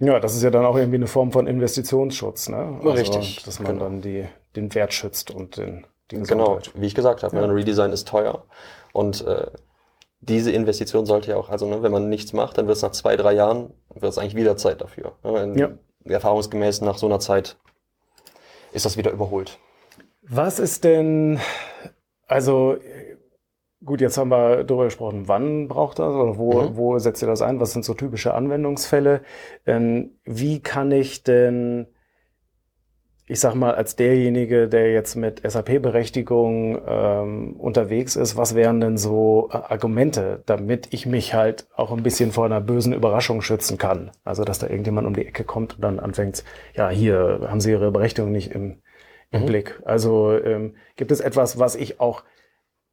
Ja, 0.00 0.20
das 0.20 0.36
ist 0.36 0.42
ja 0.42 0.50
dann 0.50 0.64
auch 0.64 0.76
irgendwie 0.76 0.96
eine 0.96 1.08
Form 1.08 1.32
von 1.32 1.46
Investitionsschutz, 1.46 2.48
ne? 2.48 2.78
Also, 2.78 2.90
Richtig. 2.90 3.42
Dass 3.44 3.58
man 3.58 3.72
genau. 3.72 3.84
dann 3.84 4.00
die, 4.00 4.28
den 4.54 4.72
Wert 4.74 4.92
schützt 4.92 5.32
und 5.32 5.56
den 5.56 5.86
Genau, 6.08 6.58
wie 6.74 6.86
ich 6.86 6.94
gesagt 6.94 7.22
habe, 7.22 7.36
ja. 7.36 7.42
ein 7.42 7.50
Redesign 7.50 7.92
ist 7.92 8.08
teuer 8.08 8.44
und 8.92 9.26
äh, 9.26 9.46
diese 10.20 10.50
Investition 10.50 11.06
sollte 11.06 11.30
ja 11.30 11.36
auch, 11.36 11.48
also 11.48 11.68
ne, 11.68 11.82
wenn 11.82 11.92
man 11.92 12.08
nichts 12.08 12.32
macht, 12.32 12.58
dann 12.58 12.66
wird 12.66 12.76
es 12.76 12.82
nach 12.82 12.92
zwei, 12.92 13.16
drei 13.16 13.32
Jahren, 13.32 13.72
wird 13.94 14.12
es 14.12 14.18
eigentlich 14.18 14.34
wieder 14.34 14.56
Zeit 14.56 14.80
dafür. 14.80 15.12
Ne? 15.22 15.54
Ja. 15.56 15.70
Erfahrungsgemäß 16.12 16.80
nach 16.80 16.98
so 16.98 17.06
einer 17.06 17.20
Zeit 17.20 17.56
ist 18.72 18.84
das 18.84 18.96
wieder 18.96 19.10
überholt. 19.10 19.58
Was 20.22 20.58
ist 20.58 20.84
denn, 20.84 21.38
also 22.26 22.76
gut, 23.84 24.00
jetzt 24.00 24.18
haben 24.18 24.30
wir 24.30 24.64
darüber 24.64 24.84
gesprochen, 24.84 25.28
wann 25.28 25.68
braucht 25.68 25.98
das 25.98 26.12
oder 26.12 26.36
wo, 26.36 26.62
mhm. 26.62 26.76
wo 26.76 26.98
setzt 26.98 27.22
ihr 27.22 27.28
das 27.28 27.42
ein? 27.42 27.60
Was 27.60 27.72
sind 27.72 27.84
so 27.84 27.94
typische 27.94 28.34
Anwendungsfälle? 28.34 29.22
Ähm, 29.66 30.18
wie 30.24 30.60
kann 30.60 30.90
ich 30.90 31.22
denn 31.22 31.86
ich 33.30 33.40
sag 33.40 33.54
mal, 33.54 33.74
als 33.74 33.94
derjenige, 33.94 34.68
der 34.68 34.90
jetzt 34.90 35.14
mit 35.14 35.42
SAP-Berechtigung 35.48 36.80
ähm, 36.86 37.56
unterwegs 37.56 38.16
ist, 38.16 38.38
was 38.38 38.54
wären 38.54 38.80
denn 38.80 38.96
so 38.96 39.50
äh, 39.52 39.56
Argumente, 39.56 40.42
damit 40.46 40.88
ich 40.92 41.04
mich 41.04 41.34
halt 41.34 41.66
auch 41.76 41.92
ein 41.92 42.02
bisschen 42.02 42.32
vor 42.32 42.46
einer 42.46 42.62
bösen 42.62 42.94
Überraschung 42.94 43.42
schützen 43.42 43.76
kann? 43.76 44.12
Also, 44.24 44.44
dass 44.44 44.58
da 44.58 44.66
irgendjemand 44.66 45.06
um 45.06 45.14
die 45.14 45.26
Ecke 45.26 45.44
kommt 45.44 45.74
und 45.74 45.82
dann 45.82 46.00
anfängt, 46.00 46.42
ja, 46.74 46.88
hier 46.88 47.46
haben 47.48 47.60
Sie 47.60 47.70
Ihre 47.70 47.90
Berechtigung 47.92 48.32
nicht 48.32 48.52
im, 48.52 48.78
im 49.30 49.42
mhm. 49.42 49.46
Blick. 49.46 49.78
Also, 49.84 50.32
ähm, 50.32 50.76
gibt 50.96 51.10
es 51.10 51.20
etwas, 51.20 51.58
was 51.58 51.76
ich 51.76 52.00
auch 52.00 52.24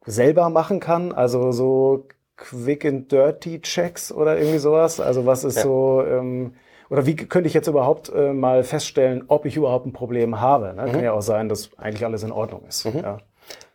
selber 0.04 0.50
machen 0.50 0.80
kann? 0.80 1.12
Also, 1.12 1.50
so 1.50 2.08
Quick 2.36 2.84
and 2.84 3.10
Dirty 3.10 3.62
Checks 3.62 4.12
oder 4.12 4.36
irgendwie 4.36 4.58
sowas? 4.58 5.00
Also, 5.00 5.24
was 5.24 5.44
ist 5.44 5.56
ja. 5.56 5.62
so, 5.62 6.04
ähm, 6.06 6.52
oder 6.90 7.06
wie 7.06 7.16
könnte 7.16 7.48
ich 7.48 7.54
jetzt 7.54 7.68
überhaupt 7.68 8.10
äh, 8.14 8.32
mal 8.32 8.62
feststellen, 8.64 9.24
ob 9.28 9.44
ich 9.44 9.56
überhaupt 9.56 9.86
ein 9.86 9.92
Problem 9.92 10.40
habe? 10.40 10.74
Ne? 10.74 10.86
Mhm. 10.86 10.92
Kann 10.92 11.04
ja 11.04 11.12
auch 11.12 11.22
sein, 11.22 11.48
dass 11.48 11.70
eigentlich 11.76 12.04
alles 12.04 12.22
in 12.22 12.32
Ordnung 12.32 12.62
ist. 12.68 12.84
Mhm. 12.84 13.00
Ja. 13.00 13.18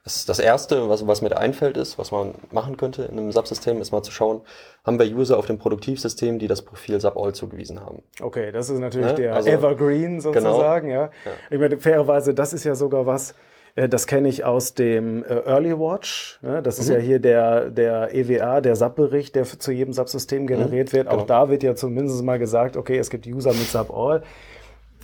Das, 0.03 0.25
das 0.25 0.39
Erste, 0.39 0.89
was, 0.89 1.05
was 1.05 1.21
mir 1.21 1.37
einfällt, 1.37 1.77
ist, 1.77 1.99
was 1.99 2.11
man 2.11 2.33
machen 2.51 2.75
könnte 2.75 3.03
in 3.03 3.19
einem 3.19 3.31
Subsystem, 3.31 3.79
ist 3.79 3.91
mal 3.91 4.01
zu 4.01 4.11
schauen, 4.11 4.41
haben 4.83 4.97
wir 4.97 5.05
User 5.05 5.37
auf 5.37 5.45
dem 5.45 5.59
Produktivsystem, 5.59 6.39
die 6.39 6.47
das 6.47 6.63
Profil 6.63 6.99
SubAll 6.99 7.33
zugewiesen 7.33 7.81
haben. 7.81 8.01
Okay, 8.19 8.51
das 8.51 8.71
ist 8.71 8.79
natürlich 8.79 9.09
ja? 9.09 9.13
der 9.13 9.35
also, 9.35 9.49
Evergreen 9.49 10.19
genau. 10.19 10.33
sozusagen. 10.33 10.87
Genau. 10.87 11.01
Ja. 11.01 11.09
ja. 11.25 11.31
Ich 11.51 11.59
meine, 11.59 11.77
fairerweise, 11.77 12.33
das 12.33 12.51
ist 12.53 12.63
ja 12.63 12.73
sogar 12.73 13.05
was, 13.05 13.35
das 13.75 14.07
kenne 14.07 14.27
ich 14.27 14.43
aus 14.43 14.73
dem 14.73 15.23
äh, 15.23 15.27
Early 15.45 15.77
Watch. 15.77 16.39
Ne? 16.41 16.61
Das 16.61 16.79
ist 16.79 16.89
mhm. 16.89 16.95
ja 16.95 16.99
hier 16.99 17.19
der, 17.19 17.69
der 17.69 18.13
EWA, 18.13 18.61
der 18.61 18.75
SAP-Bericht, 18.75 19.35
der 19.35 19.45
zu 19.45 19.71
jedem 19.71 19.93
SAP-System 19.93 20.47
generiert 20.47 20.91
mhm. 20.91 20.97
wird. 20.97 21.07
Auch 21.07 21.25
genau. 21.25 21.25
da 21.25 21.49
wird 21.49 21.63
ja 21.63 21.75
zumindest 21.75 22.21
mal 22.23 22.39
gesagt, 22.39 22.75
okay, 22.77 22.97
es 22.97 23.09
gibt 23.09 23.27
User 23.27 23.51
mit 23.51 23.67
SAP 23.67 23.91
All. 23.91 24.23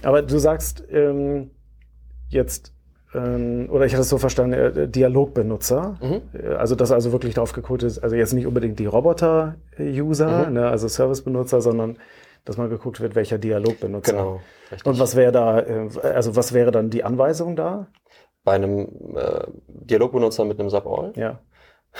Aber 0.04 0.22
du 0.22 0.38
sagst 0.38 0.84
ähm, 0.92 1.52
jetzt, 2.30 2.74
ähm, 3.14 3.70
oder 3.72 3.86
ich 3.86 3.94
hatte 3.94 4.02
es 4.02 4.10
so 4.10 4.18
verstanden, 4.18 4.54
äh, 4.54 4.88
Dialogbenutzer. 4.88 5.98
Mhm. 6.02 6.22
Äh, 6.38 6.56
also 6.56 6.76
das 6.76 6.92
also 6.92 7.12
wirklich 7.12 7.36
darauf 7.36 7.54
geguckt 7.54 7.84
ist, 7.84 8.00
also 8.00 8.16
jetzt 8.16 8.34
nicht 8.34 8.48
unbedingt 8.48 8.80
die 8.80 8.86
Roboter-User, 8.86 10.48
mhm. 10.48 10.54
ne, 10.54 10.68
also 10.68 10.88
Service-Benutzer, 10.88 11.62
sondern 11.62 11.98
dass 12.46 12.58
mal 12.58 12.70
geguckt 12.70 13.02
wird, 13.02 13.16
welcher 13.16 13.38
Dialogbenutzer. 13.38 14.12
Genau. 14.12 14.42
Richtig. 14.72 14.86
Und 14.86 15.00
was 15.00 15.16
wäre 15.16 15.32
da, 15.32 15.60
äh, 15.60 15.90
also 16.02 16.36
was 16.36 16.54
wäre 16.54 16.72
dann 16.72 16.90
die 16.90 17.04
Anweisung 17.04 17.56
da? 17.56 17.88
Bei 18.48 18.54
einem 18.54 18.88
äh, 19.18 19.46
Dialogbenutzer 19.68 20.46
mit 20.46 20.58
einem 20.58 20.70
SAP-All? 20.70 21.12
Ja. 21.18 21.42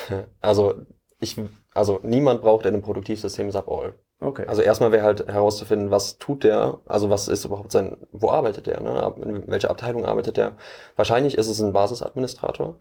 Also 0.40 0.76
ich, 1.20 1.36
also 1.74 2.00
niemand 2.04 2.42
braucht 2.42 2.66
in 2.66 2.74
einem 2.74 2.84
Produktivsystem 2.84 3.52
SAP-All. 3.52 3.96
Okay. 4.22 4.46
Also 4.48 4.62
erstmal 4.62 4.94
wäre 4.94 5.04
halt 5.04 5.28
herauszufinden, 5.28 5.92
was 5.92 6.20
tut 6.20 6.46
der, 6.46 6.80
also 6.86 7.10
was 7.10 7.28
ist 7.28 7.44
überhaupt 7.44 7.74
sein, 7.74 7.98
wo 8.14 8.30
arbeitet 8.30 8.66
der, 8.66 8.80
ne? 8.80 9.14
in 9.24 9.48
welcher 9.50 9.70
Abteilung 9.70 10.06
arbeitet 10.06 10.38
der. 10.38 10.54
Wahrscheinlich 10.96 11.38
ist 11.38 11.50
es 11.50 11.60
ein 11.60 11.74
Basisadministrator, 11.74 12.80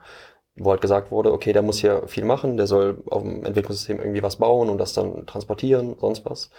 wo 0.56 0.70
halt 0.70 0.80
gesagt 0.80 1.10
wurde, 1.10 1.32
okay, 1.32 1.52
der 1.52 1.62
muss 1.62 1.78
hier 1.78 2.02
viel 2.06 2.25
machen, 2.25 2.56
der 2.56 2.66
soll 2.66 2.98
auf 3.10 3.22
dem 3.22 3.44
Entwicklungssystem 3.44 3.98
irgendwie 3.98 4.22
was 4.22 4.36
bauen 4.36 4.70
und 4.70 4.78
das 4.78 4.94
dann 4.94 5.26
transportieren, 5.26 5.96
sonst 6.00 6.25
was. 6.25 6.50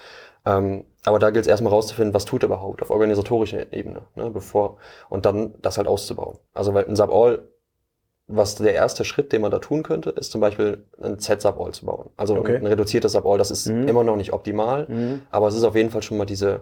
Ähm, 0.45 0.85
aber 1.03 1.19
da 1.19 1.31
gilt 1.31 1.45
es 1.45 1.49
erstmal 1.49 1.73
rauszufinden, 1.73 2.13
was 2.13 2.25
tut 2.25 2.43
er 2.43 2.47
überhaupt 2.47 2.81
auf 2.81 2.91
organisatorischer 2.91 3.73
Ebene, 3.73 4.03
ne, 4.15 4.29
bevor 4.29 4.77
und 5.09 5.25
dann 5.25 5.55
das 5.61 5.77
halt 5.77 5.87
auszubauen. 5.87 6.37
Also 6.53 6.73
weil 6.73 6.85
ein 6.85 6.95
Sub-All, 6.95 7.47
was 8.27 8.55
der 8.55 8.73
erste 8.73 9.03
Schritt, 9.03 9.31
den 9.33 9.41
man 9.41 9.51
da 9.51 9.59
tun 9.59 9.83
könnte, 9.83 10.11
ist 10.11 10.31
zum 10.31 10.41
Beispiel 10.41 10.85
ein 11.01 11.17
Z-Sub-All 11.17 11.73
zu 11.73 11.85
bauen. 11.85 12.09
Also 12.17 12.35
okay. 12.35 12.57
ein 12.57 12.67
reduziertes 12.67 13.13
Sub-All, 13.13 13.37
das 13.37 13.51
ist 13.51 13.67
mhm. 13.67 13.87
immer 13.87 14.03
noch 14.03 14.15
nicht 14.15 14.31
optimal, 14.31 14.85
mhm. 14.87 15.21
aber 15.31 15.47
es 15.47 15.55
ist 15.55 15.63
auf 15.63 15.75
jeden 15.75 15.89
Fall 15.89 16.03
schon 16.03 16.17
mal 16.17 16.25
diese, 16.25 16.61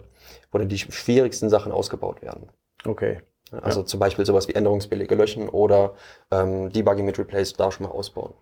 wo 0.52 0.58
dann 0.58 0.70
die 0.70 0.78
schwierigsten 0.78 1.50
Sachen 1.50 1.72
ausgebaut 1.72 2.22
werden. 2.22 2.50
Okay. 2.86 3.20
Also 3.52 3.82
ja. 3.82 3.86
zum 3.86 4.00
Beispiel 4.00 4.26
sowas 4.26 4.48
wie 4.48 4.54
Änderungsbelege 4.54 5.16
löschen 5.16 5.50
oder 5.50 5.94
ähm, 6.32 6.72
Debugging 6.72 7.06
mit 7.06 7.18
Replace 7.20 7.54
da 7.54 7.72
schon 7.72 7.86
mal 7.86 7.92
ausbauen. 7.92 8.34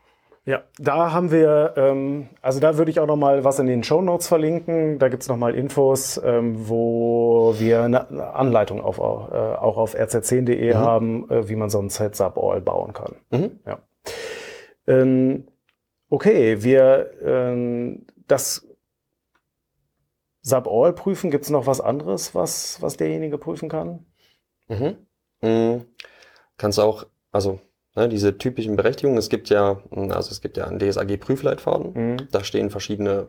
Ja, 0.46 0.64
da 0.78 1.14
haben 1.14 1.32
wir, 1.32 1.74
ähm, 1.78 2.28
also 2.42 2.60
da 2.60 2.78
würde 2.78 2.92
ich 2.92 3.00
auch 3.00 3.08
noch 3.08 3.16
mal 3.16 3.46
was 3.46 3.60
in 3.60 3.66
den 3.66 3.82
Show 3.82 4.02
Notes 4.02 4.28
verlinken. 4.28 5.00
Da 5.00 5.08
gibt's 5.08 5.30
noch 5.30 5.38
mal 5.38 5.56
Infos, 5.56 6.20
ähm, 6.22 6.68
wo 6.68 7.56
wir 7.58 7.84
eine 7.84 8.34
Anleitung 8.36 8.82
auf, 8.82 8.98
äh, 8.98 9.02
auch 9.02 9.78
auf 9.78 9.96
rz10.de 9.96 10.74
mhm. 10.74 10.78
haben, 10.78 11.30
äh, 11.30 11.48
wie 11.48 11.56
man 11.56 11.70
so 11.70 11.80
ein 11.80 11.90
Set-Sub-All 11.90 12.60
bauen 12.60 12.92
kann. 12.92 13.16
Mhm. 13.32 13.60
Ja. 13.66 13.80
Ähm, 14.86 15.48
okay, 16.10 16.62
wir 16.62 17.12
ähm, 17.24 18.06
das 18.28 18.68
Sub-All 20.42 20.92
prüfen. 20.92 21.32
Gibt's 21.32 21.50
noch 21.50 21.68
was 21.68 21.80
anderes, 21.80 22.36
was, 22.36 22.82
was 22.82 22.98
derjenige 22.98 23.38
prüfen 23.38 23.70
kann? 23.70 24.06
Mhm. 24.68 24.98
Mhm. 25.42 25.86
Kannst 26.58 26.80
auch, 26.80 27.06
also 27.32 27.60
Ne, 27.96 28.10
diese 28.10 28.38
typischen 28.40 28.76
Berechtigungen, 28.76 29.20
es 29.20 29.30
gibt 29.30 29.50
ja, 29.50 29.80
also 29.92 30.32
es 30.32 30.42
gibt 30.42 30.58
ja 30.58 30.66
einen 30.66 30.80
DSAG-Prüfleitfaden, 30.80 31.94
mhm. 31.94 32.18
da 32.32 32.44
stehen 32.44 32.72
verschiedene 32.72 33.28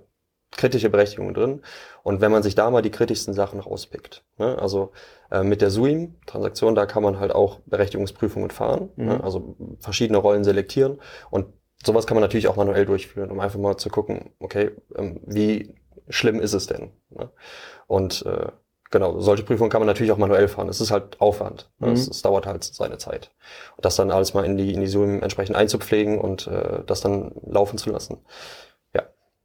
kritische 0.52 0.88
Berechtigungen 0.88 1.34
drin. 1.34 1.62
Und 2.02 2.22
wenn 2.22 2.32
man 2.32 2.42
sich 2.42 2.54
da 2.54 2.70
mal 2.70 2.80
die 2.80 2.90
kritischsten 2.90 3.34
Sachen 3.34 3.60
rauspickt, 3.60 4.24
ne, 4.38 4.56
also 4.58 4.92
äh, 5.30 5.42
mit 5.42 5.60
der 5.60 5.68
SUIM-Transaktion, 5.68 6.74
da 6.74 6.86
kann 6.86 7.02
man 7.02 7.18
halt 7.18 7.32
auch 7.32 7.60
Berechtigungsprüfungen 7.66 8.50
fahren, 8.50 8.90
ne, 8.96 9.04
mhm. 9.04 9.10
ne, 9.10 9.24
also 9.24 9.56
verschiedene 9.80 10.18
Rollen 10.18 10.44
selektieren. 10.44 10.98
Und 11.30 11.46
sowas 11.84 12.06
kann 12.06 12.14
man 12.14 12.22
natürlich 12.22 12.48
auch 12.48 12.56
manuell 12.56 12.86
durchführen, 12.86 13.30
um 13.30 13.40
einfach 13.40 13.58
mal 13.58 13.76
zu 13.76 13.90
gucken, 13.90 14.30
okay, 14.38 14.70
ähm, 14.96 15.20
wie 15.26 15.74
schlimm 16.08 16.40
ist 16.40 16.54
es 16.54 16.66
denn? 16.66 16.92
Ne? 17.10 17.30
Und 17.86 18.24
äh, 18.24 18.48
genau, 18.94 19.18
solche 19.18 19.42
Prüfungen 19.42 19.70
kann 19.70 19.80
man 19.80 19.88
natürlich 19.88 20.12
auch 20.12 20.18
manuell 20.18 20.46
fahren. 20.46 20.68
Es 20.68 20.80
ist 20.80 20.92
halt 20.92 21.20
Aufwand. 21.20 21.68
Ne? 21.80 21.88
Mhm. 21.88 21.92
Es, 21.94 22.08
es, 22.08 22.22
dauert 22.22 22.46
halt 22.46 22.62
seine 22.62 22.96
Zeit. 22.96 23.32
Und 23.76 23.84
das 23.84 23.96
dann 23.96 24.12
alles 24.12 24.34
mal 24.34 24.44
in 24.44 24.56
die, 24.56 24.72
in 24.72 24.80
die 24.80 24.86
Zoom 24.86 25.20
entsprechend 25.20 25.56
einzupflegen 25.56 26.18
und 26.18 26.46
äh, 26.46 26.84
das 26.86 27.00
dann 27.00 27.32
laufen 27.44 27.76
zu 27.76 27.90
lassen. 27.90 28.18
Ja. 28.94 29.02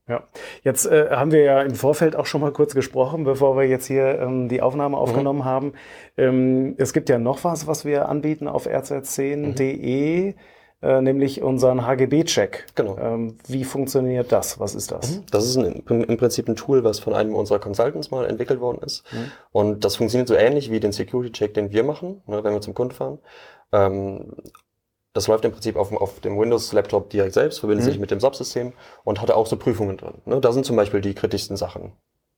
Ja, 0.07 0.23
jetzt 0.63 0.85
äh, 0.85 1.09
haben 1.09 1.31
wir 1.31 1.41
ja 1.41 1.61
im 1.63 1.73
Vorfeld 1.73 2.15
auch 2.15 2.27
schon 2.27 2.41
mal 2.41 2.53
kurz 2.53 2.75
gesprochen, 2.75 3.23
bevor 3.23 3.57
wir 3.57 3.63
jetzt 3.63 3.87
hier 3.87 4.19
ähm, 4.19 4.49
die 4.49 4.61
Aufnahme 4.61 4.95
mhm. 4.95 5.01
aufgenommen 5.01 5.39
mhm. 5.39 5.45
haben. 5.45 5.73
Ähm, 6.15 6.75
es 6.77 6.93
gibt 6.93 7.09
ja 7.09 7.17
noch 7.17 7.43
was, 7.43 7.65
was 7.65 7.85
wir 7.85 8.07
anbieten 8.07 8.47
auf 8.47 8.67
rz10.de. 8.67 10.21
Mhm 10.27 10.33
äh, 10.81 11.01
nämlich 11.01 11.41
unseren 11.41 11.85
HGB-Check. 11.85 12.67
Genau. 12.75 12.97
Ähm, 12.97 13.37
wie 13.47 13.63
funktioniert 13.63 14.31
das? 14.31 14.59
Was 14.59 14.75
ist 14.75 14.91
das? 14.91 15.17
Mhm. 15.17 15.23
Das 15.31 15.45
ist 15.45 15.57
ein, 15.57 15.83
im 15.87 16.17
Prinzip 16.17 16.47
ein 16.47 16.55
Tool, 16.55 16.83
was 16.83 16.99
von 16.99 17.13
einem 17.13 17.35
unserer 17.35 17.59
Consultants 17.59 18.11
mal 18.11 18.25
entwickelt 18.25 18.61
worden 18.61 18.81
ist. 18.83 19.03
Mhm. 19.11 19.31
Und 19.51 19.85
das 19.85 19.97
funktioniert 19.97 20.27
so 20.27 20.35
ähnlich 20.35 20.71
wie 20.71 20.79
den 20.79 20.91
Security-Check, 20.91 21.53
den 21.53 21.71
wir 21.71 21.83
machen, 21.83 22.21
ne, 22.27 22.43
wenn 22.43 22.53
wir 22.53 22.61
zum 22.61 22.73
Kunden 22.73 22.93
fahren. 22.93 23.19
Ähm, 23.71 24.33
das 25.13 25.27
läuft 25.27 25.43
im 25.43 25.51
Prinzip 25.51 25.75
auf, 25.75 25.91
auf 25.91 26.19
dem 26.21 26.39
Windows-Laptop 26.39 27.09
direkt 27.09 27.33
selbst, 27.33 27.59
verbindet 27.59 27.85
mhm. 27.85 27.91
sich 27.91 27.99
mit 27.99 28.11
dem 28.11 28.19
Subsystem 28.19 28.73
und 29.03 29.21
hat 29.21 29.31
auch 29.31 29.47
so 29.47 29.57
Prüfungen 29.57 29.97
drin. 29.97 30.21
Ne? 30.25 30.39
Da 30.39 30.51
sind 30.51 30.65
zum 30.65 30.75
Beispiel 30.75 31.01
die 31.01 31.13
kritischsten 31.13 31.57
Sachen 31.57 31.93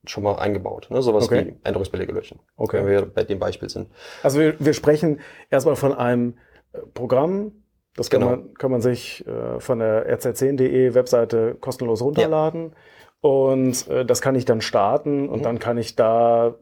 schon 0.05 0.23
mal 0.23 0.37
eingebaut. 0.37 0.87
Ne? 0.89 1.01
Sowas 1.01 1.25
okay. 1.25 1.45
wie 1.45 1.55
Änderungsbelege 1.63 2.11
löschen. 2.11 2.39
Okay. 2.55 2.77
Wenn 2.77 2.87
wir 2.87 3.05
bei 3.05 3.23
dem 3.23 3.39
Beispiel 3.39 3.69
sind. 3.69 3.89
Also 4.23 4.39
wir, 4.39 4.55
wir 4.59 4.73
sprechen 4.73 5.19
erstmal 5.49 5.75
von 5.75 5.93
einem 5.93 6.37
äh, 6.73 6.79
Programm, 6.93 7.51
das 7.95 8.09
kann, 8.09 8.21
genau. 8.21 8.31
man, 8.31 8.53
kann 8.53 8.71
man 8.71 8.81
sich 8.81 9.25
äh, 9.27 9.59
von 9.59 9.79
der 9.79 10.17
rz10.de 10.17 10.93
Webseite 10.93 11.55
kostenlos 11.59 12.01
runterladen. 12.01 12.69
Ja. 12.69 13.29
Und 13.29 13.87
äh, 13.87 14.05
das 14.05 14.21
kann 14.21 14.35
ich 14.35 14.45
dann 14.45 14.61
starten 14.61 15.29
und 15.29 15.39
mhm. 15.39 15.43
dann 15.43 15.59
kann 15.59 15.77
ich 15.77 15.95
da, 15.95 16.55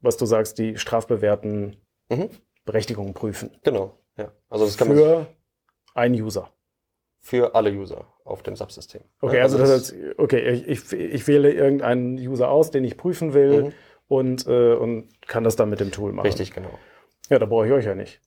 was 0.00 0.16
du 0.16 0.26
sagst, 0.26 0.58
die 0.58 0.78
strafbewährten 0.78 1.76
mhm. 2.08 2.30
Berechtigungen 2.64 3.14
prüfen. 3.14 3.50
Genau, 3.62 3.98
ja. 4.16 4.32
Also 4.48 4.64
das 4.64 4.76
kann 4.76 4.88
Für 4.88 4.94
man 4.94 5.26
einen 5.94 6.14
User. 6.20 6.50
Für 7.20 7.54
alle 7.54 7.70
User 7.70 8.06
auf 8.24 8.42
dem 8.42 8.56
Subsystem. 8.56 9.02
Okay, 9.20 9.36
ja, 9.36 9.42
also, 9.42 9.58
also 9.58 9.72
das 9.72 9.92
heißt, 9.92 10.18
okay, 10.18 10.50
ich, 10.50 10.68
ich, 10.68 10.92
ich, 10.92 11.28
wähle 11.28 11.52
irgendeinen 11.52 12.16
User 12.16 12.50
aus, 12.50 12.70
den 12.70 12.82
ich 12.84 12.96
prüfen 12.96 13.34
will 13.34 13.64
mhm. 13.64 13.72
und, 14.08 14.46
äh, 14.46 14.74
und 14.74 15.08
kann 15.26 15.44
das 15.44 15.56
dann 15.56 15.68
mit 15.68 15.80
dem 15.80 15.92
Tool 15.92 16.12
machen. 16.12 16.26
Richtig, 16.26 16.52
genau. 16.52 16.70
Ja, 17.28 17.38
da 17.38 17.46
brauche 17.46 17.66
ich 17.66 17.72
euch 17.72 17.84
ja 17.84 17.94
nicht. 17.94 18.20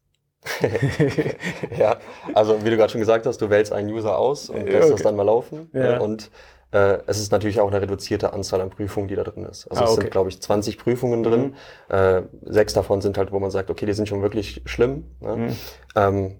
ja, 1.78 1.98
also 2.34 2.64
wie 2.64 2.70
du 2.70 2.78
gerade 2.78 2.92
schon 2.92 3.02
gesagt 3.02 3.26
hast, 3.26 3.42
du 3.42 3.50
wählst 3.50 3.72
einen 3.72 3.90
User 3.90 4.18
aus 4.18 4.50
und 4.50 4.66
lässt 4.66 4.84
okay. 4.84 4.92
das 4.92 5.02
dann 5.04 5.16
mal 5.16 5.24
laufen. 5.24 5.70
Ja. 5.74 6.00
Und 6.00 6.30
äh, 6.74 7.00
es 7.06 7.20
ist 7.20 7.32
natürlich 7.32 7.60
auch 7.60 7.70
eine 7.70 7.82
reduzierte 7.82 8.34
Anzahl 8.34 8.60
an 8.60 8.70
Prüfungen, 8.70 9.08
die 9.08 9.16
da 9.16 9.24
drin 9.24 9.46
ist. 9.46 9.68
Also 9.68 9.84
ah, 9.84 9.88
es 9.88 9.96
sind, 9.96 10.12
glaube 10.12 10.30
ich, 10.30 10.42
20 10.42 10.78
Prüfungen 10.78 11.24
drin. 11.24 11.54
Mhm. 11.90 11.96
Äh, 11.96 12.22
sechs 12.46 12.74
davon 12.74 13.02
sind 13.02 13.18
halt, 13.18 13.32
wo 13.32 13.40
man 13.40 13.52
sagt, 13.52 13.70
okay, 13.70 13.86
die 13.86 13.94
sind 13.94 14.10
schon 14.10 14.22
wirklich 14.22 14.62
schlimm. 14.66 15.06
Ne? 15.20 15.36
Mhm. 15.36 15.56
Ähm, 15.96 16.36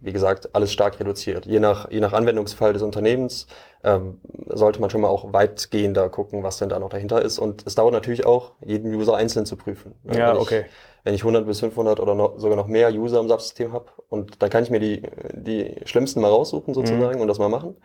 wie 0.00 0.12
gesagt, 0.12 0.54
alles 0.54 0.72
stark 0.72 1.00
reduziert. 1.00 1.46
Je 1.46 1.58
nach, 1.58 1.90
je 1.90 1.98
nach 1.98 2.12
Anwendungsfall 2.12 2.72
des 2.72 2.82
Unternehmens 2.82 3.48
ähm, 3.82 4.20
sollte 4.46 4.80
man 4.80 4.90
schon 4.90 5.00
mal 5.00 5.08
auch 5.08 5.32
weitgehender 5.32 6.08
gucken, 6.08 6.44
was 6.44 6.58
denn 6.58 6.68
da 6.68 6.78
noch 6.78 6.90
dahinter 6.90 7.20
ist. 7.22 7.38
Und 7.38 7.66
es 7.66 7.74
dauert 7.74 7.92
natürlich 7.92 8.24
auch, 8.24 8.52
jeden 8.64 8.94
User 8.94 9.16
einzeln 9.16 9.44
zu 9.44 9.56
prüfen. 9.56 9.94
Ja, 10.04 10.36
okay 10.36 10.66
wenn 11.04 11.14
ich 11.14 11.22
100 11.22 11.46
bis 11.46 11.60
500 11.60 12.00
oder 12.00 12.14
noch, 12.14 12.38
sogar 12.38 12.56
noch 12.56 12.66
mehr 12.66 12.92
User 12.92 13.20
im 13.20 13.28
Subsystem 13.28 13.72
habe 13.72 13.86
und 14.08 14.42
dann 14.42 14.50
kann 14.50 14.62
ich 14.62 14.70
mir 14.70 14.80
die, 14.80 15.02
die 15.32 15.76
schlimmsten 15.84 16.20
mal 16.20 16.28
raussuchen 16.28 16.74
sozusagen 16.74 17.16
mhm. 17.16 17.22
und 17.22 17.28
das 17.28 17.38
mal 17.38 17.48
machen, 17.48 17.76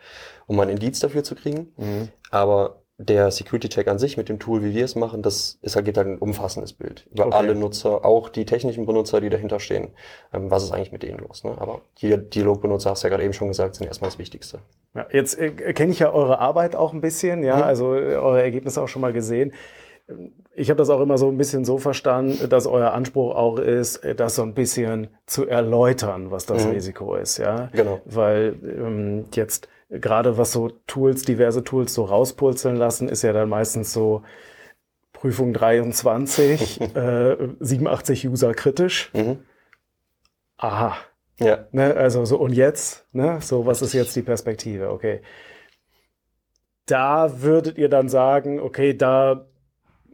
um 0.46 0.56
mal 0.56 0.64
ein 0.64 0.70
Indiz 0.70 0.98
dafür 1.00 1.24
zu 1.24 1.34
kriegen. 1.34 1.72
Mhm. 1.76 2.08
Aber 2.30 2.80
der 2.96 3.32
Security-Check 3.32 3.88
an 3.88 3.98
sich 3.98 4.16
mit 4.16 4.28
dem 4.28 4.38
Tool, 4.38 4.62
wie 4.62 4.72
wir 4.72 4.84
es 4.84 4.94
machen, 4.94 5.20
das 5.22 5.58
ist 5.62 5.74
halt, 5.74 5.84
geht 5.84 5.96
halt 5.96 6.06
ein 6.06 6.18
umfassendes 6.18 6.74
Bild 6.74 7.06
über 7.10 7.26
okay. 7.26 7.36
alle 7.36 7.54
Nutzer, 7.56 8.04
auch 8.04 8.28
die 8.28 8.44
technischen 8.44 8.86
Benutzer, 8.86 9.20
die 9.20 9.30
dahinter 9.30 9.58
stehen. 9.58 9.88
Ähm, 10.32 10.50
was 10.50 10.62
ist 10.62 10.70
eigentlich 10.70 10.92
mit 10.92 11.02
denen 11.02 11.18
los? 11.18 11.42
Ne? 11.42 11.56
Aber 11.58 11.80
die 11.98 12.16
Dialogbenutzer, 12.16 12.90
hast 12.90 13.02
du 13.02 13.08
ja 13.08 13.10
gerade 13.10 13.24
eben 13.24 13.32
schon 13.32 13.48
gesagt, 13.48 13.74
sind 13.74 13.88
erstmal 13.88 14.10
das 14.10 14.18
Wichtigste. 14.18 14.60
Ja, 14.94 15.06
jetzt 15.10 15.36
äh, 15.38 15.50
kenne 15.72 15.90
ich 15.90 15.98
ja 15.98 16.12
eure 16.12 16.38
Arbeit 16.38 16.76
auch 16.76 16.92
ein 16.92 17.00
bisschen, 17.00 17.42
ja, 17.42 17.56
mhm. 17.56 17.62
also 17.64 17.94
äh, 17.94 18.14
eure 18.14 18.42
Ergebnisse 18.42 18.80
auch 18.80 18.88
schon 18.88 19.02
mal 19.02 19.12
gesehen 19.12 19.52
ich 20.56 20.70
habe 20.70 20.78
das 20.78 20.90
auch 20.90 21.00
immer 21.00 21.18
so 21.18 21.28
ein 21.28 21.36
bisschen 21.36 21.64
so 21.64 21.78
verstanden, 21.78 22.48
dass 22.48 22.66
euer 22.66 22.92
Anspruch 22.92 23.34
auch 23.34 23.58
ist, 23.58 24.00
das 24.16 24.36
so 24.36 24.42
ein 24.42 24.54
bisschen 24.54 25.08
zu 25.26 25.46
erläutern, 25.46 26.30
was 26.30 26.46
das 26.46 26.64
mhm. 26.64 26.72
Risiko 26.72 27.16
ist, 27.16 27.38
ja. 27.38 27.68
Genau. 27.72 28.00
Weil 28.04 28.56
ähm, 28.62 29.24
jetzt 29.34 29.68
gerade 29.90 30.38
was 30.38 30.52
so 30.52 30.70
Tools, 30.86 31.24
diverse 31.24 31.64
Tools 31.64 31.94
so 31.94 32.04
rauspulzeln 32.04 32.76
lassen, 32.76 33.08
ist 33.08 33.22
ja 33.22 33.32
dann 33.32 33.48
meistens 33.48 33.92
so 33.92 34.22
Prüfung 35.12 35.52
23, 35.52 36.80
äh, 36.94 37.36
87 37.60 38.28
User 38.28 38.54
kritisch. 38.54 39.10
Mhm. 39.14 39.38
Aha. 40.58 40.96
Ja. 41.40 41.66
Ne, 41.72 41.94
also 41.96 42.24
so 42.24 42.38
und 42.38 42.52
jetzt, 42.52 43.06
ne? 43.12 43.38
So, 43.40 43.66
was 43.66 43.82
ist 43.82 43.92
jetzt 43.92 44.14
die 44.14 44.22
Perspektive? 44.22 44.90
Okay. 44.90 45.20
Da 46.86 47.42
würdet 47.42 47.78
ihr 47.78 47.88
dann 47.88 48.08
sagen, 48.08 48.60
okay, 48.60 48.94
da 48.94 49.46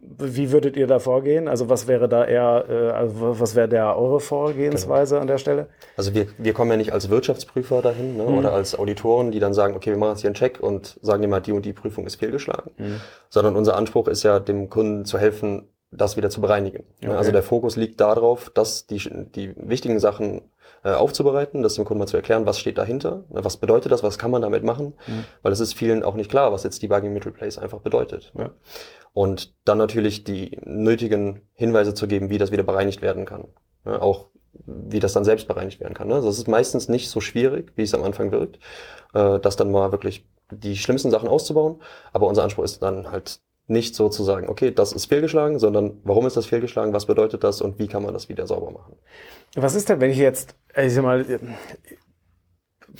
wie 0.01 0.51
würdet 0.51 0.75
ihr 0.77 0.87
da 0.87 0.99
vorgehen? 0.99 1.47
Also 1.47 1.69
was 1.69 1.87
wäre 1.87 2.09
da 2.09 2.25
eher, 2.25 2.65
äh, 2.69 2.89
also 2.91 3.39
was 3.39 3.55
wäre 3.55 3.69
der 3.69 3.97
eure 3.97 4.19
Vorgehensweise 4.19 5.15
genau. 5.15 5.21
an 5.21 5.27
der 5.27 5.37
Stelle? 5.37 5.67
Also 5.95 6.13
wir, 6.13 6.27
wir 6.37 6.53
kommen 6.53 6.71
ja 6.71 6.77
nicht 6.77 6.91
als 6.91 7.09
Wirtschaftsprüfer 7.09 7.81
dahin 7.81 8.17
ne? 8.17 8.23
Mhm. 8.23 8.37
oder 8.37 8.53
als 8.53 8.77
Auditoren, 8.77 9.31
die 9.31 9.39
dann 9.39 9.53
sagen, 9.53 9.75
okay, 9.75 9.91
wir 9.91 9.97
machen 9.97 10.11
jetzt 10.11 10.21
hier 10.21 10.29
einen 10.29 10.35
Check 10.35 10.59
und 10.59 10.97
sagen 11.01 11.23
immer, 11.23 11.39
die 11.39 11.51
und 11.51 11.65
die 11.65 11.73
Prüfung 11.73 12.05
ist 12.05 12.15
fehlgeschlagen. 12.15 12.71
Mhm. 12.77 13.01
Sondern 13.29 13.55
unser 13.55 13.75
Anspruch 13.75 14.07
ist 14.07 14.23
ja, 14.23 14.39
dem 14.39 14.69
Kunden 14.69 15.05
zu 15.05 15.17
helfen, 15.19 15.67
das 15.91 16.17
wieder 16.17 16.29
zu 16.29 16.41
bereinigen. 16.41 16.83
Okay. 17.03 17.13
Also 17.13 17.31
der 17.31 17.43
Fokus 17.43 17.75
liegt 17.75 17.99
darauf, 17.99 18.49
dass 18.49 18.87
die, 18.87 19.01
die 19.35 19.53
wichtigen 19.57 19.99
Sachen 19.99 20.41
aufzubereiten, 20.89 21.61
das 21.61 21.75
dem 21.75 21.85
Kunden 21.85 21.99
mal 21.99 22.07
zu 22.07 22.17
erklären, 22.17 22.45
was 22.45 22.59
steht 22.59 22.77
dahinter, 22.77 23.23
ne, 23.29 23.43
was 23.43 23.57
bedeutet 23.57 23.91
das, 23.91 24.03
was 24.03 24.17
kann 24.17 24.31
man 24.31 24.41
damit 24.41 24.63
machen, 24.63 24.93
mhm. 25.07 25.25
weil 25.41 25.51
es 25.51 25.59
ist 25.59 25.73
vielen 25.73 26.03
auch 26.03 26.15
nicht 26.15 26.29
klar, 26.29 26.51
was 26.51 26.63
jetzt 26.63 26.81
Debugging 26.81 27.13
mit 27.13 27.25
Replace 27.25 27.57
einfach 27.57 27.79
bedeutet. 27.79 28.31
Ja. 28.37 28.51
Und 29.13 29.53
dann 29.65 29.77
natürlich 29.77 30.23
die 30.23 30.57
nötigen 30.63 31.41
Hinweise 31.53 31.93
zu 31.93 32.07
geben, 32.07 32.29
wie 32.29 32.37
das 32.37 32.51
wieder 32.51 32.63
bereinigt 32.63 33.01
werden 33.01 33.25
kann. 33.25 33.49
Ja, 33.85 34.01
auch 34.01 34.27
wie 34.65 34.99
das 34.99 35.13
dann 35.13 35.23
selbst 35.23 35.47
bereinigt 35.47 35.79
werden 35.79 35.93
kann. 35.93 36.07
Ne? 36.07 36.15
Also 36.15 36.27
das 36.27 36.37
ist 36.37 36.47
meistens 36.47 36.89
nicht 36.89 37.09
so 37.09 37.21
schwierig, 37.21 37.71
wie 37.75 37.83
es 37.83 37.93
am 37.93 38.03
Anfang 38.03 38.31
wirkt, 38.31 38.59
äh, 39.13 39.39
das 39.39 39.55
dann 39.55 39.71
mal 39.71 39.91
wirklich 39.91 40.25
die 40.51 40.77
schlimmsten 40.77 41.11
Sachen 41.11 41.29
auszubauen. 41.29 41.81
Aber 42.13 42.27
unser 42.27 42.43
Anspruch 42.43 42.63
ist 42.63 42.81
dann 42.81 43.11
halt 43.11 43.39
nicht 43.67 43.95
so 43.95 44.09
zu 44.09 44.23
sagen, 44.23 44.49
okay, 44.49 44.71
das 44.71 44.91
ist 44.91 45.05
fehlgeschlagen, 45.05 45.59
sondern 45.59 46.01
warum 46.03 46.25
ist 46.25 46.35
das 46.35 46.45
fehlgeschlagen, 46.45 46.93
was 46.93 47.05
bedeutet 47.05 47.43
das 47.43 47.61
und 47.61 47.79
wie 47.79 47.87
kann 47.87 48.03
man 48.03 48.13
das 48.13 48.27
wieder 48.27 48.45
sauber 48.45 48.71
machen. 48.71 48.97
Was 49.55 49.75
ist 49.75 49.89
denn, 49.89 50.01
wenn 50.01 50.11
ich 50.11 50.17
jetzt, 50.17 50.55
ich 50.77 50.93
sag 50.93 51.03
mal, 51.03 51.25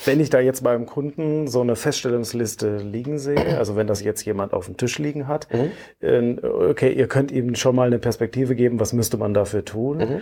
wenn 0.06 0.20
ich 0.20 0.30
da 0.30 0.40
jetzt 0.40 0.64
beim 0.64 0.86
Kunden 0.86 1.48
so 1.48 1.62
eine 1.62 1.76
Feststellungsliste 1.76 2.78
liegen 2.78 3.20
sehe, 3.20 3.58
also 3.58 3.76
wenn 3.76 3.88
das 3.88 4.04
jetzt 4.04 4.24
jemand 4.26 4.54
auf 4.54 4.66
dem 4.66 4.78
Tisch 4.78 4.98
liegen 5.00 5.28
hat, 5.28 5.52
mhm. 5.54 5.72
Ähm, 6.02 6.40
okay, 6.42 6.92
ihr 6.92 7.08
könnt 7.08 7.32
ihm 7.32 7.56
schon 7.56 7.76
mal 7.76 7.88
eine 7.88 8.00
Perspektive 8.00 8.56
geben, 8.56 8.80
was 8.80 8.94
müsste 8.94 9.18
man 9.18 9.34
dafür 9.34 9.66
tun? 9.66 9.98
Mhm. 9.98 10.22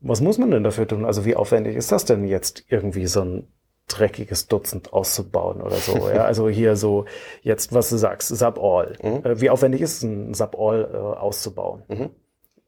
Was 0.00 0.20
muss 0.20 0.38
man 0.38 0.50
denn 0.50 0.64
dafür 0.64 0.88
tun? 0.88 1.04
Also 1.04 1.24
wie 1.24 1.36
aufwendig 1.36 1.76
ist 1.76 1.92
das 1.92 2.04
denn 2.04 2.26
jetzt 2.26 2.64
irgendwie 2.68 3.06
so 3.06 3.20
ein 3.20 3.46
dreckiges 3.88 4.48
Dutzend 4.48 4.92
auszubauen 4.92 5.60
oder 5.60 5.76
so. 5.76 6.08
ja, 6.08 6.24
also 6.24 6.48
hier 6.48 6.76
so 6.76 7.04
jetzt, 7.42 7.72
was 7.74 7.90
du 7.90 7.96
sagst, 7.96 8.28
Sub-All. 8.28 8.96
Mhm. 9.02 9.24
Äh, 9.24 9.40
wie 9.40 9.50
aufwendig 9.50 9.82
ist 9.82 9.98
es, 9.98 10.02
ein 10.02 10.34
Sub-All 10.34 10.88
äh, 10.92 10.96
auszubauen? 10.96 11.82
Mhm. 11.88 12.10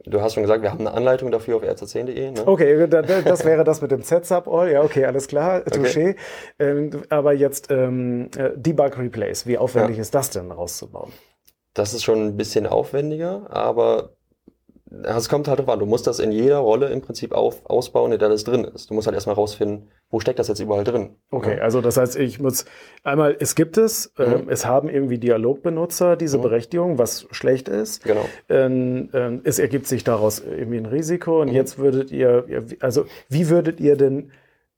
Du 0.06 0.20
hast 0.20 0.34
schon 0.34 0.42
gesagt, 0.42 0.62
wir 0.62 0.70
haben 0.70 0.86
eine 0.86 0.92
Anleitung 0.92 1.30
dafür 1.30 1.56
auf 1.56 1.62
rz10.de. 1.62 2.32
Ne? 2.32 2.46
Okay, 2.46 2.86
das 2.88 3.44
wäre 3.44 3.64
das 3.64 3.80
mit 3.80 3.90
dem 3.90 4.02
Z-Sub-All. 4.02 4.70
Ja, 4.70 4.82
okay, 4.82 5.06
alles 5.06 5.28
klar, 5.28 5.62
touché. 5.66 6.10
Okay. 6.10 6.16
Ähm, 6.58 6.90
aber 7.08 7.32
jetzt 7.32 7.70
ähm, 7.70 8.28
äh, 8.36 8.50
Debug 8.54 8.98
Replace, 8.98 9.46
wie 9.46 9.56
aufwendig 9.56 9.96
ja. 9.96 10.02
ist 10.02 10.14
das 10.14 10.30
denn 10.30 10.50
rauszubauen? 10.50 11.12
Das 11.72 11.94
ist 11.94 12.04
schon 12.04 12.26
ein 12.26 12.36
bisschen 12.36 12.66
aufwendiger, 12.66 13.46
aber 13.48 14.10
es 15.02 15.28
kommt 15.28 15.48
halt 15.48 15.58
drauf 15.58 15.68
an, 15.68 15.78
du 15.78 15.86
musst 15.86 16.06
das 16.06 16.18
in 16.18 16.32
jeder 16.32 16.58
Rolle 16.58 16.88
im 16.88 17.00
Prinzip 17.00 17.32
auf, 17.32 17.64
ausbauen, 17.66 18.12
in 18.12 18.18
der 18.18 18.28
das 18.28 18.44
drin 18.44 18.64
ist. 18.64 18.90
Du 18.90 18.94
musst 18.94 19.06
halt 19.06 19.14
erstmal 19.14 19.34
rausfinden, 19.34 19.88
wo 20.10 20.20
steckt 20.20 20.38
das 20.38 20.48
jetzt 20.48 20.60
überall 20.60 20.84
drin. 20.84 21.16
Okay, 21.30 21.56
ja. 21.56 21.62
also 21.62 21.80
das 21.80 21.96
heißt, 21.96 22.16
ich 22.16 22.40
muss 22.40 22.64
einmal, 23.02 23.36
es 23.38 23.54
gibt 23.54 23.76
es, 23.76 24.12
mhm. 24.18 24.24
ähm, 24.24 24.48
es 24.48 24.66
haben 24.66 24.88
irgendwie 24.88 25.18
Dialogbenutzer 25.18 26.16
diese 26.16 26.38
mhm. 26.38 26.42
Berechtigung, 26.42 26.98
was 26.98 27.26
schlecht 27.30 27.68
ist. 27.68 28.04
Genau. 28.04 28.24
Ähm, 28.48 29.08
ähm, 29.12 29.40
es 29.44 29.58
ergibt 29.58 29.86
sich 29.86 30.04
daraus 30.04 30.40
irgendwie 30.40 30.78
ein 30.78 30.86
Risiko 30.86 31.40
und 31.40 31.48
mhm. 31.48 31.54
jetzt 31.54 31.78
würdet 31.78 32.10
ihr, 32.12 32.44
also 32.80 33.06
wie 33.28 33.48
würdet 33.48 33.80
ihr 33.80 33.96
denn 33.96 34.30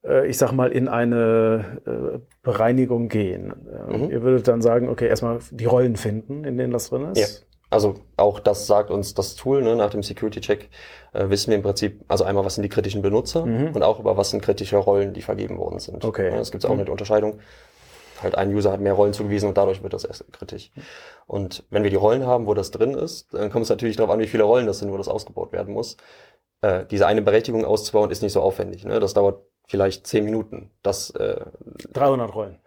äh, 0.04 0.26
ich 0.26 0.38
sag 0.38 0.52
mal, 0.52 0.70
in 0.70 0.88
eine 0.88 1.80
äh, 1.86 2.18
Bereinigung 2.42 3.08
gehen. 3.08 3.52
Mhm. 3.88 4.10
Ihr 4.10 4.22
würdet 4.22 4.48
dann 4.48 4.62
sagen, 4.62 4.88
okay, 4.88 5.08
erstmal 5.08 5.40
die 5.50 5.64
Rollen 5.64 5.96
finden, 5.96 6.44
in 6.44 6.56
denen 6.56 6.72
das 6.72 6.90
drin 6.90 7.08
ist. 7.12 7.46
Ja. 7.76 7.88
Also 7.88 7.94
auch 8.16 8.40
das 8.40 8.66
sagt 8.66 8.90
uns 8.90 9.14
das 9.14 9.34
Tool, 9.34 9.62
ne, 9.62 9.76
nach 9.76 9.90
dem 9.90 10.02
Security-Check 10.02 10.68
äh, 11.12 11.28
wissen 11.28 11.50
wir 11.50 11.56
im 11.56 11.62
Prinzip, 11.62 12.04
also 12.08 12.24
einmal, 12.24 12.44
was 12.44 12.54
sind 12.54 12.62
die 12.62 12.68
kritischen 12.68 13.02
Benutzer 13.02 13.46
mhm. 13.46 13.74
und 13.74 13.82
auch 13.82 14.00
über 14.00 14.16
was 14.16 14.30
sind 14.30 14.42
kritische 14.42 14.76
Rollen, 14.76 15.12
die 15.12 15.22
vergeben 15.22 15.58
worden 15.58 15.78
sind. 15.78 16.04
Okay. 16.04 16.28
Es 16.28 16.50
gibt 16.50 16.64
auch 16.66 16.74
mhm. 16.74 16.80
eine 16.80 16.90
Unterscheidung. 16.90 17.38
Halt 18.22 18.34
ein 18.34 18.54
User 18.54 18.72
hat 18.72 18.80
mehr 18.80 18.94
Rollen 18.94 19.12
zugewiesen 19.12 19.48
und 19.48 19.58
dadurch 19.58 19.82
wird 19.82 19.92
das 19.92 20.04
erst 20.04 20.32
kritisch. 20.32 20.70
Und 21.26 21.64
wenn 21.70 21.82
wir 21.82 21.90
die 21.90 21.96
Rollen 21.96 22.26
haben, 22.26 22.46
wo 22.46 22.54
das 22.54 22.70
drin 22.70 22.94
ist, 22.94 23.34
dann 23.34 23.50
kommt 23.50 23.64
es 23.64 23.68
natürlich 23.68 23.96
darauf 23.96 24.10
an, 24.10 24.20
wie 24.20 24.26
viele 24.26 24.44
Rollen 24.44 24.66
das 24.66 24.78
sind, 24.78 24.90
wo 24.90 24.96
das 24.96 25.08
ausgebaut 25.08 25.52
werden 25.52 25.74
muss. 25.74 25.98
Äh, 26.62 26.86
diese 26.86 27.06
eine 27.06 27.20
Berechtigung 27.20 27.64
auszubauen 27.64 28.10
ist 28.10 28.22
nicht 28.22 28.32
so 28.32 28.40
aufwendig. 28.40 28.84
Ne? 28.84 29.00
Das 29.00 29.12
dauert 29.12 29.42
vielleicht 29.66 30.06
zehn 30.06 30.24
Minuten. 30.24 30.70
Das, 30.82 31.10
äh, 31.10 31.44
300 31.92 32.34
Rollen. 32.34 32.58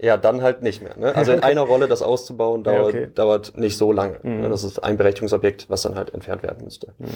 Ja, 0.00 0.16
dann 0.16 0.42
halt 0.42 0.62
nicht 0.62 0.80
mehr. 0.80 0.96
Ne? 0.96 1.14
Also 1.14 1.32
in 1.32 1.42
einer 1.42 1.62
Rolle 1.62 1.88
das 1.88 2.02
auszubauen 2.02 2.62
dauert, 2.62 2.94
ja, 2.94 3.00
okay. 3.02 3.10
dauert 3.14 3.56
nicht 3.56 3.76
so 3.76 3.92
lange. 3.92 4.20
Ne? 4.22 4.46
Mhm. 4.46 4.50
Das 4.50 4.64
ist 4.64 4.78
ein 4.78 4.96
Berechtigungsobjekt, 4.96 5.68
was 5.68 5.82
dann 5.82 5.96
halt 5.96 6.14
entfernt 6.14 6.42
werden 6.42 6.64
müsste. 6.64 6.94
Mhm. 6.98 7.06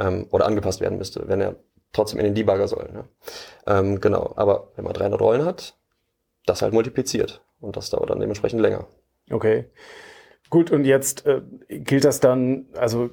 Ähm, 0.00 0.26
oder 0.30 0.46
angepasst 0.46 0.80
werden 0.80 0.98
müsste, 0.98 1.28
wenn 1.28 1.40
er 1.40 1.56
trotzdem 1.92 2.18
in 2.20 2.24
den 2.24 2.34
Debugger 2.34 2.68
soll. 2.68 2.90
Ne? 2.92 3.04
Ähm, 3.66 4.00
genau, 4.00 4.32
aber 4.36 4.72
wenn 4.76 4.84
man 4.84 4.94
300 4.94 5.20
Rollen 5.20 5.44
hat, 5.44 5.76
das 6.46 6.62
halt 6.62 6.72
multipliziert. 6.72 7.42
Und 7.60 7.76
das 7.76 7.90
dauert 7.90 8.10
dann 8.10 8.18
dementsprechend 8.18 8.60
länger. 8.60 8.86
Okay. 9.30 9.66
Gut, 10.50 10.70
und 10.70 10.84
jetzt 10.84 11.26
äh, 11.26 11.42
gilt 11.68 12.04
das 12.04 12.20
dann, 12.20 12.66
also 12.74 13.08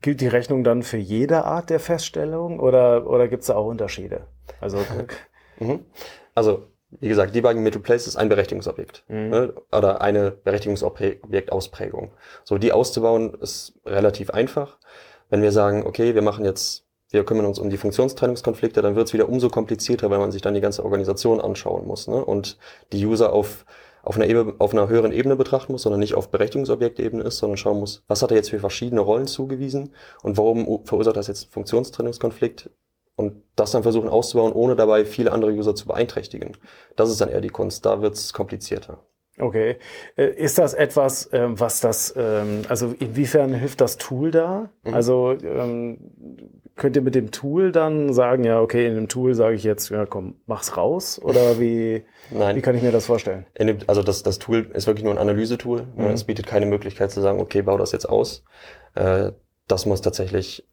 gilt 0.00 0.20
die 0.20 0.26
Rechnung 0.26 0.64
dann 0.64 0.82
für 0.82 0.98
jede 0.98 1.44
Art 1.44 1.70
der 1.70 1.80
Feststellung 1.80 2.58
oder, 2.58 3.06
oder 3.06 3.28
gibt 3.28 3.42
es 3.42 3.46
da 3.46 3.54
auch 3.54 3.66
Unterschiede? 3.66 4.26
Also, 4.60 4.78
mhm. 5.58 5.86
also 6.34 6.71
wie 7.00 7.08
gesagt, 7.08 7.34
Debugging 7.34 7.62
mit 7.62 7.74
Replace 7.74 8.06
ist 8.06 8.16
ein 8.16 8.28
Berechtigungsobjekt 8.28 9.04
mhm. 9.08 9.28
ne? 9.28 9.54
oder 9.70 10.00
eine 10.00 10.30
Berechtigungsobjektausprägung. 10.30 12.12
So, 12.44 12.58
die 12.58 12.72
auszubauen 12.72 13.34
ist 13.40 13.74
relativ 13.86 14.30
einfach. 14.30 14.78
Wenn 15.30 15.42
wir 15.42 15.52
sagen, 15.52 15.86
okay, 15.86 16.14
wir 16.14 16.22
machen 16.22 16.44
jetzt, 16.44 16.84
wir 17.10 17.24
kümmern 17.24 17.46
uns 17.46 17.58
um 17.58 17.70
die 17.70 17.78
Funktionstrennungskonflikte, 17.78 18.82
dann 18.82 18.96
wird 18.96 19.08
es 19.08 19.14
wieder 19.14 19.28
umso 19.28 19.48
komplizierter, 19.48 20.10
weil 20.10 20.18
man 20.18 20.32
sich 20.32 20.42
dann 20.42 20.54
die 20.54 20.60
ganze 20.60 20.84
Organisation 20.84 21.40
anschauen 21.40 21.86
muss 21.86 22.08
ne? 22.08 22.24
und 22.24 22.58
die 22.92 23.04
User 23.06 23.32
auf 23.32 23.64
auf 24.04 24.16
einer, 24.16 24.26
Ebene, 24.26 24.54
auf 24.58 24.72
einer 24.72 24.88
höheren 24.88 25.12
Ebene 25.12 25.36
betrachten 25.36 25.72
muss, 25.72 25.82
sondern 25.82 26.00
nicht 26.00 26.14
auf 26.14 26.30
Berechtigungsobjektebene 26.30 27.22
ist, 27.22 27.38
sondern 27.38 27.56
schauen 27.56 27.78
muss, 27.78 28.02
was 28.08 28.20
hat 28.20 28.32
er 28.32 28.36
jetzt 28.36 28.50
für 28.50 28.58
verschiedene 28.58 29.00
Rollen 29.00 29.28
zugewiesen 29.28 29.94
und 30.22 30.36
warum 30.36 30.84
verursacht 30.84 31.16
das 31.16 31.28
jetzt 31.28 31.52
Funktionstrennungskonflikt 31.52 32.70
und 33.16 33.42
das 33.56 33.70
dann 33.72 33.82
versuchen 33.82 34.08
auszubauen, 34.08 34.52
ohne 34.52 34.76
dabei 34.76 35.04
viele 35.04 35.32
andere 35.32 35.52
User 35.52 35.74
zu 35.74 35.86
beeinträchtigen. 35.86 36.56
Das 36.96 37.10
ist 37.10 37.20
dann 37.20 37.28
eher 37.28 37.40
die 37.40 37.50
Kunst. 37.50 37.84
Da 37.84 38.00
wird 38.02 38.14
es 38.14 38.32
komplizierter. 38.32 39.04
Okay. 39.38 39.76
Äh, 40.16 40.34
ist 40.34 40.58
das 40.58 40.74
etwas, 40.74 41.28
ähm, 41.32 41.58
was 41.58 41.80
das, 41.80 42.14
ähm, 42.16 42.62
also 42.68 42.94
inwiefern 42.98 43.54
hilft 43.54 43.80
das 43.80 43.96
Tool 43.96 44.30
da? 44.30 44.70
Mhm. 44.84 44.94
Also 44.94 45.34
ähm, 45.42 45.98
könnt 46.76 46.96
ihr 46.96 47.02
mit 47.02 47.14
dem 47.14 47.30
Tool 47.30 47.72
dann 47.72 48.12
sagen, 48.12 48.44
ja, 48.44 48.60
okay, 48.60 48.86
in 48.86 48.94
dem 48.94 49.08
Tool 49.08 49.34
sage 49.34 49.54
ich 49.54 49.64
jetzt, 49.64 49.90
ja 49.90 50.04
komm, 50.04 50.36
mach's 50.46 50.76
raus? 50.76 51.20
Oder 51.22 51.58
wie, 51.60 52.04
Nein. 52.30 52.56
wie 52.56 52.60
kann 52.60 52.74
ich 52.76 52.82
mir 52.82 52.92
das 52.92 53.06
vorstellen? 53.06 53.46
Dem, 53.58 53.78
also 53.86 54.02
das, 54.02 54.22
das 54.22 54.38
Tool 54.38 54.70
ist 54.74 54.86
wirklich 54.86 55.04
nur 55.04 55.14
ein 55.14 55.18
Analysetool. 55.18 55.86
Mhm. 55.96 56.06
Es 56.06 56.24
bietet 56.24 56.46
keine 56.46 56.66
Möglichkeit 56.66 57.10
zu 57.10 57.20
sagen, 57.20 57.40
okay, 57.40 57.62
bau 57.62 57.78
das 57.78 57.92
jetzt 57.92 58.08
aus. 58.08 58.44
Äh, 58.94 59.32
das 59.66 59.86
muss 59.86 60.02
tatsächlich 60.02 60.68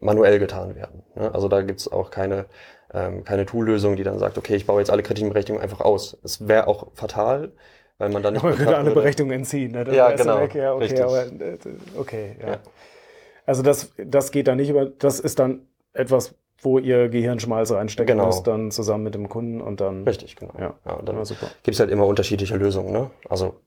manuell 0.00 0.38
getan 0.38 0.74
werden. 0.76 1.02
Ne? 1.14 1.32
Also 1.34 1.48
da 1.48 1.62
gibt's 1.62 1.90
auch 1.90 2.10
keine, 2.10 2.46
ähm, 2.92 3.24
keine 3.24 3.46
Tool-Lösung, 3.46 3.96
die 3.96 4.04
dann 4.04 4.18
sagt, 4.18 4.38
okay, 4.38 4.56
ich 4.56 4.66
baue 4.66 4.80
jetzt 4.80 4.90
alle 4.90 5.02
kritischen 5.02 5.30
Berechtigungen 5.30 5.62
einfach 5.62 5.80
aus. 5.80 6.16
Es 6.22 6.46
wäre 6.46 6.66
auch 6.66 6.88
fatal, 6.94 7.52
weil 7.98 8.10
man 8.10 8.22
dann 8.22 8.34
nicht. 8.34 8.42
Man 8.42 8.56
könnte 8.56 8.76
alle 8.76 8.92
Berechtigungen 8.92 9.38
entziehen. 9.38 9.72
Ne? 9.72 9.84
Dann 9.84 9.94
ja, 9.94 10.10
genau. 10.12 10.40
Weg. 10.40 10.54
Ja, 10.54 10.74
okay, 10.74 10.84
richtig. 10.84 11.02
aber 11.02 11.26
äh, 11.26 11.58
okay, 11.96 12.36
ja. 12.40 12.48
ja. 12.48 12.58
Also 13.46 13.62
das, 13.62 13.92
das 13.96 14.30
geht 14.30 14.46
dann 14.46 14.58
nicht, 14.58 14.70
aber 14.70 14.86
das 14.86 15.20
ist 15.20 15.38
dann 15.38 15.66
etwas, 15.94 16.34
wo 16.60 16.78
ihr 16.78 17.08
Gehirnschmalz 17.08 17.70
reinstecken 17.72 18.16
genau. 18.16 18.26
müsst, 18.26 18.46
dann 18.46 18.70
zusammen 18.70 19.04
mit 19.04 19.14
dem 19.14 19.28
Kunden 19.28 19.60
und 19.60 19.80
dann. 19.80 20.04
Richtig, 20.04 20.36
genau. 20.36 20.52
Ja, 20.58 20.74
ja 20.84 21.02
dann 21.02 21.16
ja, 21.16 21.24
super. 21.24 21.46
gibt's 21.62 21.80
halt 21.80 21.90
immer 21.90 22.06
unterschiedliche 22.06 22.56
Lösungen. 22.56 22.92
Ne? 22.92 23.10
Also 23.28 23.60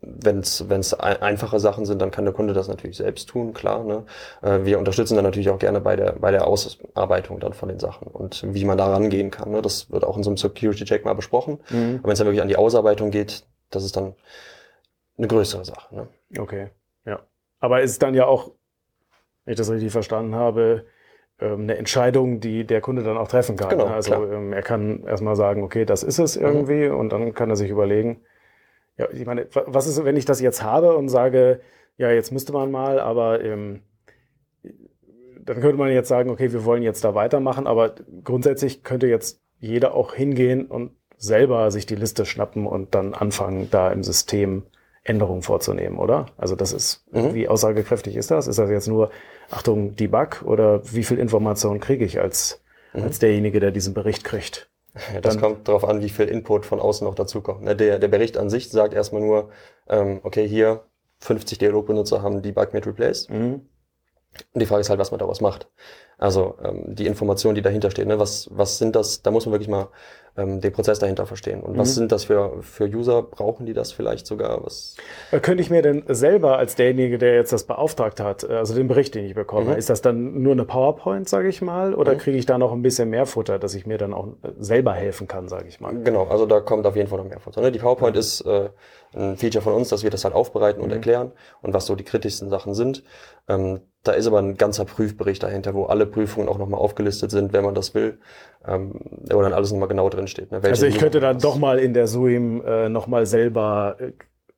wenn 0.00 0.40
es 0.40 0.94
einfache 0.94 1.60
Sachen 1.60 1.86
sind, 1.86 2.02
dann 2.02 2.10
kann 2.10 2.24
der 2.24 2.34
Kunde 2.34 2.52
das 2.52 2.68
natürlich 2.68 2.96
selbst 2.96 3.28
tun, 3.28 3.54
klar. 3.54 3.84
Ne? 3.84 4.04
Äh, 4.42 4.64
wir 4.64 4.78
unterstützen 4.78 5.14
dann 5.14 5.24
natürlich 5.24 5.48
auch 5.48 5.58
gerne 5.58 5.80
bei 5.80 5.96
der, 5.96 6.12
bei 6.12 6.30
der 6.30 6.46
Ausarbeitung 6.46 7.40
dann 7.40 7.54
von 7.54 7.68
den 7.68 7.78
Sachen 7.78 8.08
und 8.08 8.42
wie 8.54 8.64
man 8.64 8.78
da 8.78 8.86
rangehen 8.92 9.30
kann. 9.30 9.50
Ne? 9.50 9.62
Das 9.62 9.90
wird 9.90 10.04
auch 10.04 10.16
in 10.16 10.22
so 10.22 10.30
einem 10.30 10.36
Security-Check 10.36 11.04
mal 11.04 11.14
besprochen. 11.14 11.60
Mhm. 11.70 11.96
Aber 11.98 12.04
wenn 12.04 12.12
es 12.12 12.18
dann 12.18 12.26
wirklich 12.26 12.42
an 12.42 12.48
die 12.48 12.56
Ausarbeitung 12.56 13.10
geht, 13.10 13.44
das 13.70 13.84
ist 13.84 13.96
dann 13.96 14.14
eine 15.16 15.26
größere 15.26 15.64
Sache. 15.64 15.94
Ne? 15.94 16.08
Okay, 16.38 16.68
ja. 17.04 17.20
Aber 17.60 17.80
ist 17.80 18.02
dann 18.02 18.14
ja 18.14 18.26
auch, 18.26 18.52
wenn 19.44 19.52
ich 19.52 19.58
das 19.58 19.70
richtig 19.70 19.90
verstanden 19.90 20.34
habe, 20.34 20.84
ähm, 21.40 21.62
eine 21.62 21.76
Entscheidung, 21.76 22.40
die 22.40 22.64
der 22.64 22.80
Kunde 22.80 23.02
dann 23.02 23.16
auch 23.16 23.28
treffen 23.28 23.56
kann. 23.56 23.70
Genau, 23.70 23.88
ne? 23.88 23.94
Also 23.94 24.10
klar. 24.10 24.32
Ähm, 24.32 24.52
er 24.52 24.62
kann 24.62 25.04
erstmal 25.04 25.36
sagen, 25.36 25.62
okay, 25.62 25.84
das 25.84 26.02
ist 26.02 26.18
es 26.18 26.36
irgendwie 26.36 26.88
mhm. 26.88 26.96
und 26.96 27.08
dann 27.10 27.32
kann 27.34 27.50
er 27.50 27.56
sich 27.56 27.70
überlegen, 27.70 28.22
ja, 28.98 29.08
ich 29.12 29.24
meine, 29.24 29.46
was 29.52 29.86
ist, 29.86 30.04
wenn 30.04 30.16
ich 30.16 30.24
das 30.24 30.40
jetzt 30.40 30.62
habe 30.62 30.96
und 30.96 31.08
sage, 31.08 31.60
ja, 31.96 32.10
jetzt 32.10 32.32
müsste 32.32 32.52
man 32.52 32.70
mal, 32.70 33.00
aber 33.00 33.42
ähm, 33.42 33.82
dann 35.40 35.60
könnte 35.60 35.78
man 35.78 35.90
jetzt 35.90 36.08
sagen, 36.08 36.30
okay, 36.30 36.52
wir 36.52 36.64
wollen 36.64 36.82
jetzt 36.82 37.04
da 37.04 37.14
weitermachen, 37.14 37.66
aber 37.66 37.94
grundsätzlich 38.22 38.82
könnte 38.82 39.06
jetzt 39.06 39.40
jeder 39.60 39.94
auch 39.94 40.14
hingehen 40.14 40.66
und 40.66 40.92
selber 41.16 41.70
sich 41.70 41.86
die 41.86 41.94
Liste 41.94 42.26
schnappen 42.26 42.66
und 42.66 42.94
dann 42.94 43.14
anfangen, 43.14 43.68
da 43.70 43.90
im 43.90 44.02
System 44.02 44.64
Änderungen 45.04 45.42
vorzunehmen, 45.42 45.98
oder? 45.98 46.26
Also 46.36 46.54
das 46.54 46.72
ist, 46.72 47.04
mhm. 47.12 47.34
wie 47.34 47.48
aussagekräftig 47.48 48.16
ist 48.16 48.30
das? 48.30 48.46
Ist 48.46 48.58
das 48.58 48.70
jetzt 48.70 48.88
nur, 48.88 49.10
Achtung, 49.50 49.96
Debug 49.96 50.42
oder 50.44 50.82
wie 50.92 51.04
viel 51.04 51.18
Information 51.18 51.80
kriege 51.80 52.04
ich 52.04 52.20
als, 52.20 52.62
mhm. 52.92 53.04
als 53.04 53.18
derjenige, 53.18 53.58
der 53.58 53.70
diesen 53.70 53.94
Bericht 53.94 54.24
kriegt? 54.24 54.70
Ja, 55.12 55.20
das 55.20 55.34
Dann, 55.34 55.42
kommt 55.42 55.68
darauf 55.68 55.84
an, 55.84 56.00
wie 56.02 56.08
viel 56.08 56.26
Input 56.26 56.66
von 56.66 56.80
außen 56.80 57.06
noch 57.06 57.14
dazukommt. 57.14 57.62
Ne, 57.62 57.76
der, 57.76 57.98
der 57.98 58.08
Bericht 58.08 58.36
an 58.36 58.50
sich 58.50 58.70
sagt 58.70 58.94
erstmal 58.94 59.22
nur, 59.22 59.50
ähm, 59.88 60.20
okay, 60.22 60.46
hier 60.46 60.84
50 61.20 61.58
Dialogbenutzer 61.58 62.22
haben 62.22 62.42
Debug 62.42 62.72
mit 62.72 62.86
Replace. 62.86 63.28
Mhm. 63.28 63.66
Und 64.52 64.60
die 64.60 64.66
Frage 64.66 64.82
ist 64.82 64.90
halt, 64.90 65.00
was 65.00 65.10
man 65.10 65.18
daraus 65.18 65.40
macht. 65.40 65.68
Also 66.18 66.56
ähm, 66.62 66.84
die 66.94 67.06
Informationen, 67.06 67.54
die 67.54 67.62
dahinter 67.62 67.90
stehen, 67.90 68.08
ne? 68.08 68.18
was, 68.18 68.48
was 68.52 68.78
sind 68.78 68.96
das, 68.96 69.22
da 69.22 69.30
muss 69.30 69.46
man 69.46 69.52
wirklich 69.52 69.68
mal 69.68 69.88
ähm, 70.38 70.60
den 70.60 70.72
Prozess 70.72 70.98
dahinter 70.98 71.26
verstehen. 71.26 71.60
Und 71.60 71.74
mhm. 71.74 71.78
was 71.78 71.94
sind 71.94 72.12
das 72.12 72.24
für, 72.24 72.62
für 72.62 72.84
User? 72.84 73.22
Brauchen 73.22 73.66
die 73.66 73.72
das 73.72 73.92
vielleicht 73.92 74.26
sogar? 74.26 74.64
Was? 74.64 74.96
Äh, 75.32 75.40
könnte 75.40 75.62
ich 75.62 75.70
mir 75.70 75.82
denn 75.82 76.04
selber 76.08 76.58
als 76.58 76.76
derjenige, 76.76 77.18
der 77.18 77.34
jetzt 77.34 77.52
das 77.52 77.64
beauftragt 77.64 78.20
hat, 78.20 78.44
äh, 78.44 78.54
also 78.54 78.74
den 78.74 78.88
Bericht, 78.88 79.14
den 79.14 79.24
ich 79.24 79.34
bekomme, 79.34 79.72
mhm. 79.72 79.76
ist 79.76 79.90
das 79.90 80.00
dann 80.00 80.42
nur 80.42 80.52
eine 80.52 80.64
PowerPoint, 80.64 81.28
sage 81.28 81.48
ich 81.48 81.60
mal, 81.60 81.94
oder 81.94 82.14
mhm. 82.14 82.18
kriege 82.18 82.38
ich 82.38 82.46
da 82.46 82.56
noch 82.56 82.72
ein 82.72 82.82
bisschen 82.82 83.10
mehr 83.10 83.26
Futter, 83.26 83.58
dass 83.58 83.74
ich 83.74 83.86
mir 83.86 83.98
dann 83.98 84.14
auch 84.14 84.28
äh, 84.42 84.52
selber 84.58 84.92
helfen 84.92 85.26
kann, 85.26 85.48
sage 85.48 85.66
ich 85.68 85.80
mal? 85.80 85.92
Genau, 86.02 86.26
also 86.26 86.46
da 86.46 86.60
kommt 86.60 86.86
auf 86.86 86.96
jeden 86.96 87.08
Fall 87.08 87.18
noch 87.18 87.28
mehr 87.28 87.40
Futter. 87.40 87.60
Ne? 87.60 87.72
Die 87.72 87.80
PowerPoint 87.80 88.14
mhm. 88.14 88.20
ist 88.20 88.40
äh, 88.42 88.70
ein 89.14 89.36
Feature 89.36 89.62
von 89.62 89.74
uns, 89.74 89.88
dass 89.88 90.04
wir 90.04 90.10
das 90.10 90.24
halt 90.24 90.34
aufbereiten 90.34 90.80
und 90.80 90.88
mhm. 90.88 90.94
erklären 90.94 91.32
und 91.62 91.74
was 91.74 91.86
so 91.86 91.96
die 91.96 92.04
kritischsten 92.04 92.48
Sachen 92.48 92.74
sind. 92.74 93.02
Ähm, 93.48 93.80
da 94.04 94.12
ist 94.12 94.26
aber 94.26 94.38
ein 94.38 94.56
ganzer 94.56 94.84
Prüfbericht 94.84 95.42
dahinter, 95.42 95.74
wo 95.74 95.84
alle 95.84 96.06
Prüfungen 96.08 96.48
auch 96.48 96.58
nochmal 96.58 96.80
aufgelistet 96.80 97.30
sind, 97.30 97.52
wenn 97.52 97.64
man 97.64 97.74
das 97.74 97.94
will, 97.94 98.18
ähm, 98.66 98.92
wo 99.30 99.40
dann 99.42 99.52
alles 99.52 99.72
nochmal 99.72 99.88
genau 99.88 100.08
drin 100.08 100.26
steht. 100.26 100.50
Ne? 100.50 100.60
also 100.62 100.86
ich 100.86 100.98
könnte 100.98 101.20
dann 101.20 101.38
doch 101.38 101.56
mal 101.56 101.78
in 101.78 101.94
der 101.94 102.06
SUIM 102.06 102.62
äh, 102.64 102.88
nochmal 102.88 103.26
selber 103.26 103.96
äh, 104.00 104.12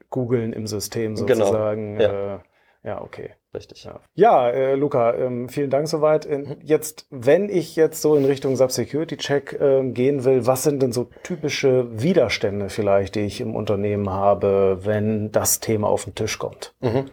googeln 0.08 0.52
im 0.52 0.66
System 0.66 1.14
genau. 1.14 1.46
sozusagen. 1.46 1.98
Genau. 1.98 2.12
Ja. 2.12 2.34
Äh, 2.36 2.38
ja, 2.82 3.02
okay. 3.02 3.32
Richtig. 3.52 3.84
Ja, 3.84 4.00
ja 4.14 4.48
äh, 4.50 4.74
Luca, 4.76 5.14
ähm, 5.14 5.48
vielen 5.48 5.70
Dank 5.70 5.88
soweit. 5.88 6.24
Äh, 6.24 6.38
mhm. 6.38 6.56
Jetzt, 6.62 7.06
wenn 7.10 7.48
ich 7.48 7.74
jetzt 7.74 8.00
so 8.00 8.14
in 8.14 8.24
Richtung 8.24 8.54
Sub-Security-Check 8.56 9.60
äh, 9.60 9.90
gehen 9.90 10.24
will, 10.24 10.46
was 10.46 10.62
sind 10.62 10.80
denn 10.80 10.92
so 10.92 11.10
typische 11.24 11.88
Widerstände 12.00 12.68
vielleicht, 12.68 13.16
die 13.16 13.20
ich 13.20 13.40
im 13.40 13.56
Unternehmen 13.56 14.08
habe, 14.08 14.78
wenn 14.82 15.32
das 15.32 15.60
Thema 15.60 15.88
auf 15.88 16.04
den 16.04 16.14
Tisch 16.14 16.38
kommt? 16.38 16.74
Mhm. 16.80 17.06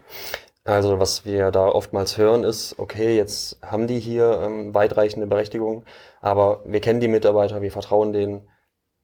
Also 0.68 1.00
was 1.00 1.24
wir 1.26 1.50
da 1.52 1.70
oftmals 1.70 2.18
hören 2.18 2.44
ist, 2.44 2.78
okay, 2.78 3.16
jetzt 3.16 3.58
haben 3.62 3.88
die 3.88 4.00
hier 4.00 4.42
ähm, 4.44 4.74
weitreichende 4.74 5.26
Berechtigungen, 5.26 5.86
aber 6.20 6.62
wir 6.66 6.82
kennen 6.82 7.00
die 7.00 7.08
Mitarbeiter, 7.08 7.62
wir 7.62 7.72
vertrauen 7.72 8.12
denen, 8.12 8.50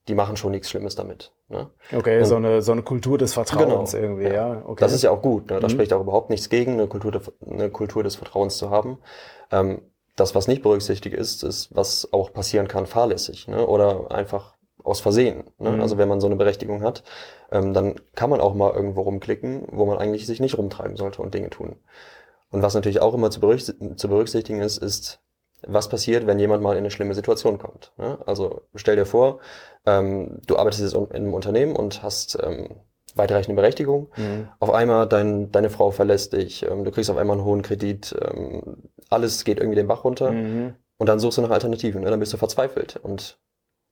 die 0.06 0.14
machen 0.14 0.36
schon 0.36 0.50
nichts 0.50 0.68
Schlimmes 0.68 0.94
damit. 0.94 1.32
Ne? 1.48 1.70
Okay, 1.96 2.18
Und, 2.18 2.26
so, 2.26 2.36
eine, 2.36 2.60
so 2.60 2.72
eine 2.72 2.82
Kultur 2.82 3.16
des 3.16 3.32
Vertrauens 3.32 3.92
genau, 3.92 4.04
irgendwie, 4.04 4.24
ja. 4.24 4.56
ja. 4.56 4.62
Okay. 4.66 4.80
Das 4.84 4.92
ist 4.92 5.04
ja 5.04 5.10
auch 5.10 5.22
gut, 5.22 5.48
ne? 5.48 5.58
da 5.58 5.66
mhm. 5.66 5.70
spricht 5.70 5.94
auch 5.94 6.02
überhaupt 6.02 6.28
nichts 6.28 6.50
gegen, 6.50 6.74
eine 6.74 6.86
Kultur, 6.86 7.12
de, 7.12 7.22
eine 7.50 7.70
Kultur 7.70 8.02
des 8.02 8.16
Vertrauens 8.16 8.58
zu 8.58 8.68
haben. 8.68 8.98
Ähm, 9.50 9.80
das, 10.16 10.34
was 10.34 10.48
nicht 10.48 10.62
berücksichtigt 10.62 11.16
ist, 11.16 11.42
ist, 11.42 11.74
was 11.74 12.12
auch 12.12 12.30
passieren 12.34 12.68
kann, 12.68 12.84
fahrlässig 12.84 13.48
ne? 13.48 13.66
oder 13.66 14.10
einfach 14.10 14.53
aus 14.84 15.00
Versehen. 15.00 15.44
Ne? 15.58 15.70
Mhm. 15.70 15.80
Also 15.80 15.98
wenn 15.98 16.08
man 16.08 16.20
so 16.20 16.26
eine 16.26 16.36
Berechtigung 16.36 16.82
hat, 16.82 17.02
ähm, 17.50 17.72
dann 17.74 17.96
kann 18.14 18.30
man 18.30 18.40
auch 18.40 18.54
mal 18.54 18.72
irgendwo 18.72 19.00
rumklicken, 19.00 19.66
wo 19.72 19.86
man 19.86 19.98
eigentlich 19.98 20.26
sich 20.26 20.40
nicht 20.40 20.56
rumtreiben 20.56 20.96
sollte 20.96 21.22
und 21.22 21.34
Dinge 21.34 21.50
tun. 21.50 21.76
Und 22.50 22.62
was 22.62 22.74
natürlich 22.74 23.00
auch 23.00 23.14
immer 23.14 23.30
zu, 23.30 23.40
berücksichtigen 23.40 24.60
ist, 24.60 24.78
ist, 24.78 25.20
was 25.66 25.88
passiert, 25.88 26.26
wenn 26.26 26.38
jemand 26.38 26.62
mal 26.62 26.72
in 26.72 26.78
eine 26.78 26.90
schlimme 26.90 27.14
Situation 27.14 27.58
kommt. 27.58 27.92
Ne? 27.96 28.18
Also 28.26 28.62
stell 28.74 28.96
dir 28.96 29.06
vor, 29.06 29.40
ähm, 29.86 30.40
du 30.46 30.56
arbeitest 30.56 30.82
jetzt 30.82 30.94
in 30.94 31.10
einem 31.10 31.34
Unternehmen 31.34 31.74
und 31.74 32.02
hast 32.02 32.38
ähm, 32.40 32.76
weitreichende 33.14 33.56
Berechtigung. 33.56 34.08
Mhm. 34.16 34.48
Auf 34.60 34.70
einmal 34.70 35.08
dein, 35.08 35.50
deine 35.50 35.70
Frau 35.70 35.90
verlässt 35.90 36.34
dich, 36.34 36.64
ähm, 36.64 36.84
du 36.84 36.90
kriegst 36.90 37.10
auf 37.10 37.16
einmal 37.16 37.36
einen 37.38 37.46
hohen 37.46 37.62
Kredit, 37.62 38.14
ähm, 38.20 38.90
alles 39.08 39.44
geht 39.44 39.58
irgendwie 39.58 39.76
den 39.76 39.86
Bach 39.86 40.04
runter 40.04 40.32
mhm. 40.32 40.74
und 40.98 41.08
dann 41.08 41.18
suchst 41.18 41.38
du 41.38 41.42
nach 41.42 41.50
Alternativen, 41.50 42.02
ne? 42.02 42.10
dann 42.10 42.20
bist 42.20 42.32
du 42.32 42.36
verzweifelt. 42.36 42.96
Und 43.02 43.38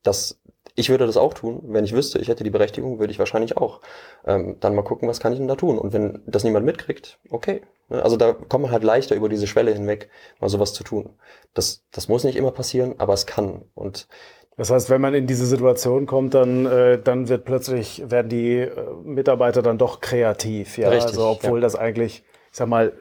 das 0.02 0.40
ich 0.74 0.88
würde 0.88 1.06
das 1.06 1.16
auch 1.16 1.34
tun. 1.34 1.60
Wenn 1.66 1.84
ich 1.84 1.94
wüsste, 1.94 2.18
ich 2.18 2.28
hätte 2.28 2.44
die 2.44 2.50
Berechtigung, 2.50 2.98
würde 2.98 3.12
ich 3.12 3.18
wahrscheinlich 3.18 3.56
auch 3.56 3.80
ähm, 4.26 4.56
dann 4.60 4.74
mal 4.74 4.82
gucken, 4.82 5.08
was 5.08 5.20
kann 5.20 5.32
ich 5.32 5.38
denn 5.38 5.48
da 5.48 5.56
tun. 5.56 5.78
Und 5.78 5.92
wenn 5.92 6.22
das 6.26 6.44
niemand 6.44 6.64
mitkriegt, 6.64 7.18
okay. 7.30 7.62
Ne, 7.88 8.02
also 8.02 8.16
da 8.16 8.32
kommt 8.32 8.62
man 8.62 8.72
halt 8.72 8.84
leichter 8.84 9.14
über 9.14 9.28
diese 9.28 9.46
Schwelle 9.46 9.72
hinweg, 9.72 10.08
mal 10.40 10.48
sowas 10.48 10.72
zu 10.72 10.84
tun. 10.84 11.10
Das, 11.54 11.84
das 11.90 12.08
muss 12.08 12.24
nicht 12.24 12.36
immer 12.36 12.52
passieren, 12.52 12.94
aber 12.98 13.12
es 13.12 13.26
kann. 13.26 13.62
Und 13.74 14.08
das 14.56 14.70
heißt, 14.70 14.90
wenn 14.90 15.00
man 15.00 15.14
in 15.14 15.26
diese 15.26 15.46
Situation 15.46 16.06
kommt, 16.06 16.34
dann, 16.34 16.66
äh, 16.66 17.00
dann 17.02 17.28
wird 17.28 17.44
plötzlich, 17.44 18.10
werden 18.10 18.28
die 18.28 18.58
äh, 18.58 18.70
Mitarbeiter 19.04 19.62
dann 19.62 19.78
doch 19.78 20.00
kreativ, 20.00 20.78
ja. 20.78 20.88
Richtig, 20.88 21.18
also 21.18 21.28
obwohl 21.28 21.58
ja. 21.58 21.62
das 21.62 21.76
eigentlich, 21.76 22.24
ich 22.50 22.56
sag 22.56 22.68
mal, 22.68 22.92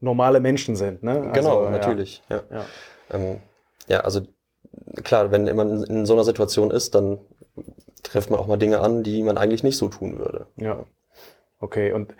normale 0.00 0.40
Menschen 0.40 0.76
sind, 0.76 1.02
ne? 1.02 1.20
Also, 1.20 1.32
genau, 1.32 1.70
natürlich. 1.70 2.22
Ja. 2.28 2.42
Ja. 2.50 2.64
Ähm, 3.10 3.40
ja, 3.88 4.00
also 4.00 4.20
klar, 5.04 5.30
wenn 5.30 5.54
man 5.56 5.82
in 5.84 6.06
so 6.06 6.14
einer 6.14 6.24
Situation 6.24 6.70
ist, 6.70 6.94
dann 6.94 7.18
trifft 8.02 8.30
man 8.30 8.40
auch 8.40 8.46
mal 8.46 8.56
Dinge 8.56 8.80
an, 8.80 9.02
die 9.02 9.22
man 9.22 9.38
eigentlich 9.38 9.62
nicht 9.62 9.76
so 9.76 9.88
tun 9.88 10.18
würde. 10.18 10.46
Ja. 10.56 10.84
Okay, 11.60 11.92
und 11.92 12.14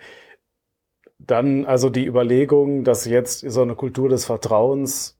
dann 1.19 1.65
also 1.65 1.89
die 1.89 2.05
Überlegung, 2.05 2.83
dass 2.83 3.05
jetzt 3.05 3.39
so 3.39 3.61
eine 3.61 3.75
Kultur 3.75 4.09
des 4.09 4.25
Vertrauens 4.25 5.17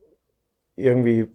irgendwie, 0.75 1.28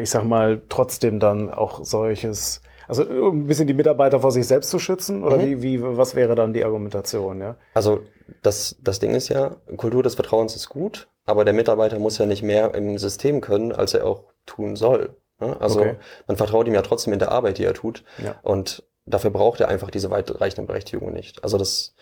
ich 0.00 0.10
sag 0.10 0.24
mal, 0.24 0.62
trotzdem 0.68 1.20
dann 1.20 1.50
auch 1.50 1.84
solches, 1.84 2.62
also 2.86 3.02
ein 3.04 3.46
bisschen 3.46 3.66
die 3.66 3.74
Mitarbeiter 3.74 4.20
vor 4.20 4.32
sich 4.32 4.46
selbst 4.46 4.70
zu 4.70 4.78
schützen 4.78 5.22
oder 5.22 5.36
mhm. 5.36 5.42
wie, 5.42 5.62
wie, 5.62 5.82
was 5.82 6.14
wäre 6.14 6.34
dann 6.34 6.54
die 6.54 6.64
Argumentation, 6.64 7.40
ja? 7.40 7.56
Also 7.74 8.00
das, 8.42 8.76
das 8.82 8.98
Ding 8.98 9.14
ist 9.14 9.28
ja, 9.28 9.56
Kultur 9.76 10.02
des 10.02 10.14
Vertrauens 10.14 10.56
ist 10.56 10.68
gut, 10.70 11.08
aber 11.26 11.44
der 11.44 11.54
Mitarbeiter 11.54 11.98
muss 11.98 12.18
ja 12.18 12.26
nicht 12.26 12.42
mehr 12.42 12.74
im 12.74 12.96
System 12.98 13.40
können, 13.40 13.72
als 13.72 13.94
er 13.94 14.06
auch 14.06 14.24
tun 14.46 14.76
soll. 14.76 15.14
Ne? 15.40 15.56
Also 15.60 15.80
okay. 15.80 15.96
man 16.26 16.36
vertraut 16.36 16.66
ihm 16.66 16.74
ja 16.74 16.82
trotzdem 16.82 17.12
in 17.12 17.18
der 17.18 17.32
Arbeit, 17.32 17.58
die 17.58 17.64
er 17.64 17.74
tut. 17.74 18.04
Ja. 18.22 18.36
Und 18.42 18.82
dafür 19.06 19.30
braucht 19.30 19.60
er 19.60 19.68
einfach 19.68 19.90
diese 19.90 20.10
weitreichenden 20.10 20.66
Berechtigungen 20.66 21.14
nicht. 21.14 21.42
Also 21.44 21.58
das 21.58 21.94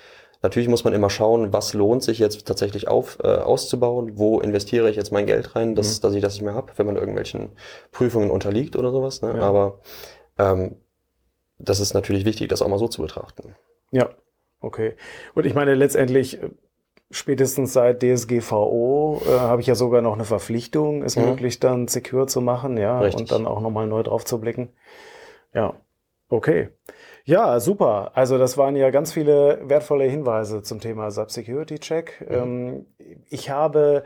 natürlich 0.42 0.68
muss 0.68 0.84
man 0.84 0.92
immer 0.92 1.10
schauen, 1.10 1.52
was 1.52 1.74
lohnt 1.74 2.02
sich 2.02 2.18
jetzt 2.18 2.46
tatsächlich 2.46 2.88
auf, 2.88 3.18
äh, 3.22 3.28
auszubauen, 3.28 4.18
wo 4.18 4.40
investiere 4.40 4.90
ich 4.90 4.96
jetzt 4.96 5.12
mein 5.12 5.26
Geld 5.26 5.56
rein, 5.56 5.74
dass, 5.74 5.98
mhm. 5.98 6.02
dass 6.02 6.14
ich 6.14 6.22
das 6.22 6.34
nicht 6.34 6.42
mehr 6.42 6.54
habe, 6.54 6.72
wenn 6.76 6.86
man 6.86 6.96
irgendwelchen 6.96 7.50
Prüfungen 7.90 8.30
unterliegt 8.30 8.76
oder 8.76 8.90
sowas. 8.90 9.22
Ne? 9.22 9.34
Ja. 9.36 9.42
Aber 9.42 9.80
ähm, 10.38 10.76
das 11.58 11.80
ist 11.80 11.94
natürlich 11.94 12.24
wichtig, 12.24 12.48
das 12.48 12.62
auch 12.62 12.68
mal 12.68 12.78
so 12.78 12.88
zu 12.88 13.02
betrachten. 13.02 13.54
Ja, 13.90 14.10
okay. 14.60 14.94
Und 15.34 15.46
ich 15.46 15.54
meine, 15.54 15.74
letztendlich 15.74 16.42
äh, 16.42 16.50
spätestens 17.10 17.72
seit 17.72 18.02
DSGVO 18.02 19.22
äh, 19.26 19.38
habe 19.38 19.60
ich 19.60 19.66
ja 19.66 19.74
sogar 19.74 20.02
noch 20.02 20.14
eine 20.14 20.24
Verpflichtung, 20.24 21.02
es 21.02 21.16
mhm. 21.16 21.26
möglich 21.26 21.60
dann 21.60 21.88
secure 21.88 22.26
zu 22.26 22.40
machen, 22.40 22.76
ja, 22.76 23.00
Richtig. 23.00 23.20
und 23.20 23.32
dann 23.32 23.46
auch 23.46 23.60
nochmal 23.60 23.86
neu 23.86 24.02
drauf 24.02 24.24
zu 24.24 24.40
blicken. 24.40 24.70
Ja, 25.54 25.74
okay. 26.28 26.70
Ja, 27.24 27.58
super. 27.58 28.12
Also 28.14 28.38
das 28.38 28.56
waren 28.56 28.76
ja 28.76 28.90
ganz 28.90 29.12
viele 29.12 29.60
wertvolle 29.64 30.04
Hinweise 30.04 30.62
zum 30.62 30.80
Thema 30.80 31.10
Subsecurity 31.10 31.80
Check. 31.80 32.24
Mhm. 32.28 32.36
Ähm, 32.36 32.86
ich 33.28 33.50
habe 33.50 34.04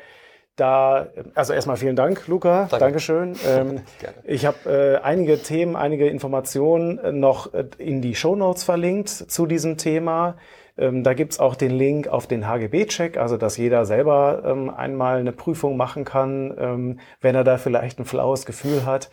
da, 0.56 1.08
also 1.34 1.52
erstmal 1.52 1.76
vielen 1.76 1.96
Dank, 1.96 2.26
Luca. 2.28 2.66
Danke. 2.70 2.78
Dankeschön. 2.78 3.34
Ähm, 3.46 3.80
ich 4.24 4.46
habe 4.46 4.70
äh, 4.70 5.04
einige 5.04 5.38
Themen, 5.38 5.74
einige 5.74 6.08
Informationen 6.08 7.18
noch 7.18 7.52
äh, 7.54 7.64
in 7.78 8.02
die 8.02 8.14
Show 8.14 8.36
Notes 8.36 8.64
verlinkt 8.64 9.08
zu 9.08 9.46
diesem 9.46 9.76
Thema. 9.76 10.36
Ähm, 10.80 11.04
da 11.04 11.14
gibt's 11.14 11.38
auch 11.38 11.54
den 11.54 11.70
Link 11.70 12.08
auf 12.08 12.26
den 12.26 12.48
HGB-Check, 12.48 13.18
also 13.18 13.36
dass 13.36 13.58
jeder 13.58 13.84
selber 13.84 14.42
ähm, 14.44 14.70
einmal 14.70 15.18
eine 15.18 15.32
Prüfung 15.32 15.76
machen 15.76 16.04
kann, 16.04 16.56
ähm, 16.58 17.00
wenn 17.20 17.34
er 17.34 17.44
da 17.44 17.58
vielleicht 17.58 17.98
ein 17.98 18.06
flaues 18.06 18.46
Gefühl 18.46 18.86
hat. 18.86 19.10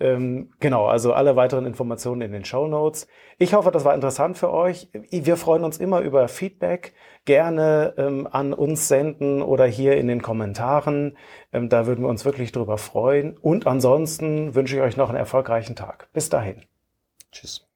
Ähm, 0.00 0.50
genau, 0.60 0.86
also 0.86 1.12
alle 1.12 1.36
weiteren 1.36 1.66
Informationen 1.66 2.22
in 2.22 2.32
den 2.32 2.46
Show 2.46 2.66
Notes. 2.66 3.06
Ich 3.38 3.52
hoffe, 3.52 3.70
das 3.70 3.84
war 3.84 3.94
interessant 3.94 4.38
für 4.38 4.50
euch. 4.50 4.88
Wir 5.10 5.36
freuen 5.36 5.62
uns 5.62 5.76
immer 5.76 6.00
über 6.00 6.26
Feedback. 6.26 6.94
Gerne 7.26 7.92
ähm, 7.98 8.26
an 8.30 8.54
uns 8.54 8.88
senden 8.88 9.42
oder 9.42 9.66
hier 9.66 9.98
in 9.98 10.08
den 10.08 10.22
Kommentaren. 10.22 11.18
Ähm, 11.52 11.68
da 11.68 11.86
würden 11.86 12.02
wir 12.02 12.08
uns 12.08 12.24
wirklich 12.24 12.50
drüber 12.50 12.78
freuen. 12.78 13.36
Und 13.36 13.66
ansonsten 13.66 14.54
wünsche 14.54 14.76
ich 14.76 14.82
euch 14.82 14.96
noch 14.96 15.10
einen 15.10 15.18
erfolgreichen 15.18 15.76
Tag. 15.76 16.08
Bis 16.14 16.30
dahin. 16.30 16.62
Tschüss. 17.30 17.68